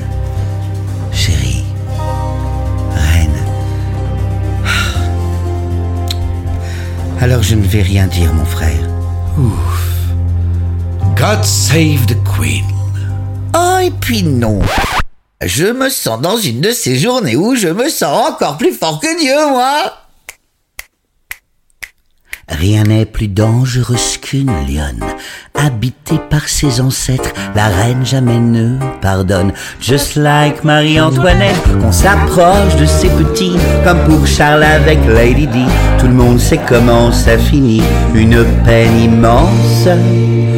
Alors 7.21 7.43
je 7.43 7.56
ne 7.56 7.65
vais 7.65 7.82
rien 7.82 8.08
dire, 8.08 8.34
mon 8.34 8.45
frère. 8.45 8.89
God 11.15 11.43
save 11.43 12.06
the 12.08 12.17
Queen. 12.23 12.65
Oh, 13.56 13.78
et 13.82 13.91
puis 13.91 14.23
non. 14.23 14.60
Je 15.41 15.65
me 15.65 15.89
sens 15.89 16.21
dans 16.21 16.38
une 16.38 16.62
de 16.62 16.71
ces 16.71 16.97
journées 16.97 17.36
où 17.36 17.56
je 17.56 17.67
me 17.67 17.89
sens 17.89 18.32
encore 18.32 18.58
plus 18.58 18.73
fort 18.73 18.99
que 18.99 19.19
Dieu, 19.19 19.49
moi. 19.49 20.03
Rien 22.50 22.84
n'est 22.84 23.06
plus 23.06 23.30
dangereux 23.30 23.96
qu'une 24.22 24.52
lionne. 24.68 25.00
Habitée 25.56 26.20
par 26.30 26.48
ses 26.48 26.82
ancêtres, 26.82 27.32
la 27.56 27.68
reine 27.68 28.06
jamais 28.06 28.40
ne 28.40 28.78
pardonne. 29.02 29.54
Just 29.80 30.16
like 30.16 30.64
Marie-Antoinette, 30.64 31.56
qu'on 31.82 31.92
s'approche 31.92 32.76
de 32.80 32.86
ses 32.86 33.10
petits, 33.10 33.56
comme 33.86 34.00
pour 34.06 34.28
Charles 34.28 34.64
avec 34.64 35.00
Lady 35.08 35.48
Di. 35.48 35.66
Tout 36.00 36.08
le 36.08 36.14
monde 36.14 36.40
sait 36.40 36.60
comment 36.68 37.12
ça 37.12 37.38
finit, 37.38 37.82
une 38.14 38.44
peine 38.66 39.00
immense. 39.00 39.88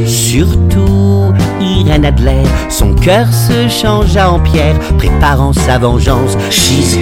Surtout 0.07 1.33
Irène 1.61 2.05
Adler, 2.05 2.43
son 2.69 2.93
cœur 2.95 3.27
se 3.31 3.67
changea 3.69 4.29
en 4.29 4.39
pierre, 4.39 4.79
préparant 4.97 5.53
sa 5.53 5.77
vengeance. 5.77 6.35
She's 6.49 6.97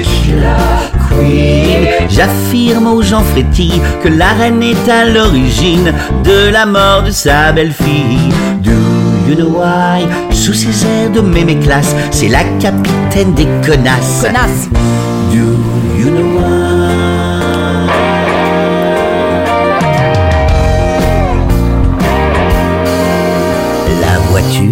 queen. 1.10 1.88
J'affirme 2.10 2.88
aux 2.88 3.02
gens 3.02 3.24
frétils 3.24 3.82
que 4.04 4.10
la 4.10 4.34
reine 4.34 4.62
est 4.64 4.90
à 4.90 5.06
l'origine 5.06 5.94
de 6.24 6.50
la 6.52 6.66
mort 6.66 7.04
de 7.04 7.12
sa 7.12 7.52
belle-fille. 7.52 8.30
Do 8.62 8.72
you 9.28 9.36
know 9.36 9.60
why? 9.60 10.06
Sous 10.32 10.54
ses 10.54 10.86
airs 10.86 11.12
de 11.12 11.22
mémé 11.22 11.58
classe, 11.58 11.96
c'est 12.12 12.28
la 12.28 12.44
capitaine 12.60 13.34
des 13.34 13.48
connasses. 13.66 14.22
Connasse 14.22 14.70
Do 15.32 15.58
you 15.98 16.10
know 16.10 16.40
why? 16.40 16.63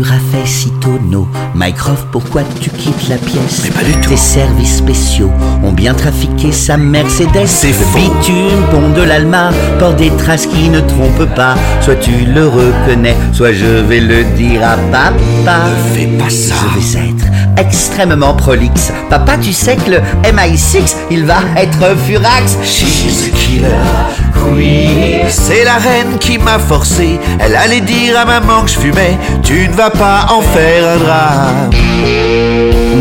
Voiture 0.01 0.13
a 0.13 0.37
fait 0.37 0.47
si 0.47 0.71
tonneau. 0.79 1.27
Mycroft, 1.55 2.07
pourquoi 2.11 2.41
tu 2.59 2.69
quittes 2.69 3.09
la 3.09 3.17
pièce 3.17 3.61
Mais 3.63 3.69
pas 3.71 3.83
du 3.83 3.93
tout. 3.93 4.09
Tes 4.09 4.17
services 4.17 4.77
spéciaux 4.77 5.31
ont 5.63 5.71
bien 5.71 5.93
trafiqué 5.93 6.51
sa 6.51 6.77
Mercedes. 6.77 7.45
C'est 7.45 7.73
faux. 7.73 7.97
bitume, 7.97 8.63
pont 8.71 8.89
de 8.89 9.03
l'Alma, 9.03 9.51
porte 9.79 9.97
des 9.97 10.11
traces 10.11 10.47
qui 10.47 10.69
ne 10.69 10.79
trompent 10.81 11.33
pas. 11.35 11.55
Soit 11.81 11.95
tu 11.95 12.11
le 12.25 12.47
reconnais, 12.47 13.15
soit 13.33 13.53
je 13.53 13.65
vais 13.65 13.99
le 13.99 14.23
dire 14.35 14.63
à 14.63 14.77
papa. 14.91 15.65
Ne 15.69 15.95
fais 15.95 16.07
pas 16.17 16.29
ça. 16.29 16.55
Je 16.75 16.97
vais 16.97 17.09
être 17.09 17.25
extrêmement 17.57 18.33
prolixe. 18.33 18.91
Papa, 19.09 19.37
tu 19.37 19.53
sais 19.53 19.75
que 19.75 19.91
le 19.91 19.97
MI6, 20.23 20.95
il 21.09 21.25
va 21.25 21.39
être 21.57 21.95
furax. 22.05 22.57
She's 22.63 23.27
a 23.27 23.37
killer 23.37 24.21
queen. 24.41 25.25
C'est 25.29 25.63
la 25.63 25.75
reine 25.75 26.17
qui 26.19 26.37
m'a 26.37 26.59
forcé. 26.59 27.19
Elle 27.39 27.55
allait 27.55 27.81
dire 27.81 28.19
à 28.19 28.25
maman 28.25 28.63
que 28.63 28.69
je 28.69 28.79
fumais. 28.79 29.17
Tu 29.43 29.67
ne 29.67 29.73
vas 29.73 29.89
pas 29.97 30.25
en 30.29 30.41
faire 30.41 30.87
un 30.87 30.97
drame. 30.97 31.69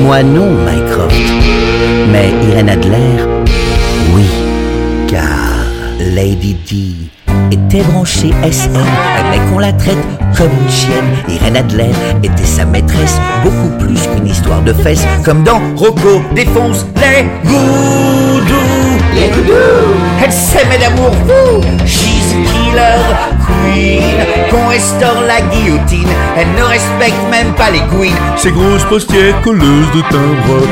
Moi 0.05 0.23
non, 0.23 0.51
Mycroft. 0.67 1.15
Mais 2.13 2.31
Irène 2.49 2.71
Adler, 2.71 3.25
oui. 4.15 4.25
Car 5.09 5.65
Lady 6.15 6.57
Di 6.67 7.11
était 7.51 7.83
branchée 7.83 8.33
SM, 8.43 8.73
mais 9.31 9.39
qu'on 9.51 9.59
la 9.59 9.73
traite 9.73 9.99
comme 10.37 10.51
une 10.63 10.71
chienne. 10.71 11.11
Irène 11.29 11.57
Adler 11.57 11.91
était 12.23 12.45
sa 12.45 12.65
maîtresse, 12.65 13.21
beaucoup 13.43 13.77
plus 13.79 14.01
qu'une 14.09 14.29
histoire 14.29 14.63
de 14.63 14.73
fesses, 14.73 15.07
comme 15.25 15.43
dans 15.43 15.61
Rocco 15.77 16.23
défonce 16.35 16.87
les 16.97 17.25
goudous. 17.45 18.55
Les 19.15 19.29
goudous 19.29 19.95
Elle 20.25 20.33
s'aimait 20.33 20.79
d'amour 20.79 21.11
Killer 22.31 22.99
queen 23.47 24.03
Qu'on 24.51 24.69
restaure 24.69 25.23
la 25.27 25.41
guillotine 25.41 26.09
Elle 26.37 26.51
ne 26.57 26.63
respecte 26.63 27.31
même 27.31 27.53
pas 27.55 27.71
les 27.71 27.81
queens 27.91 28.17
Ces 28.37 28.51
grosses 28.53 28.85
postières 28.85 29.41
colleuses 29.43 29.91
de 29.95 30.01
timbre. 30.03 30.67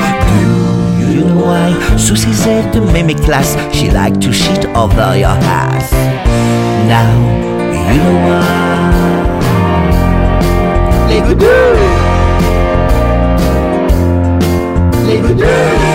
Do 0.99 1.13
you 1.13 1.25
know 1.25 1.45
why? 1.47 1.75
Sous 1.97 2.17
ses 2.17 2.49
airs 2.49 2.71
de 2.73 2.81
mémé 2.81 3.15
classe, 3.15 3.57
she 3.73 3.91
like 3.93 4.19
to 4.21 4.33
shit 4.33 4.67
over 4.75 5.17
your 5.17 5.31
ass. 5.31 5.93
Now, 6.89 7.13
you 7.73 8.01
know 8.03 8.19
why? 8.29 8.69
Les 11.09 11.21
goudous! 11.21 11.47
Les 15.07 15.19
goudous! 15.19 15.88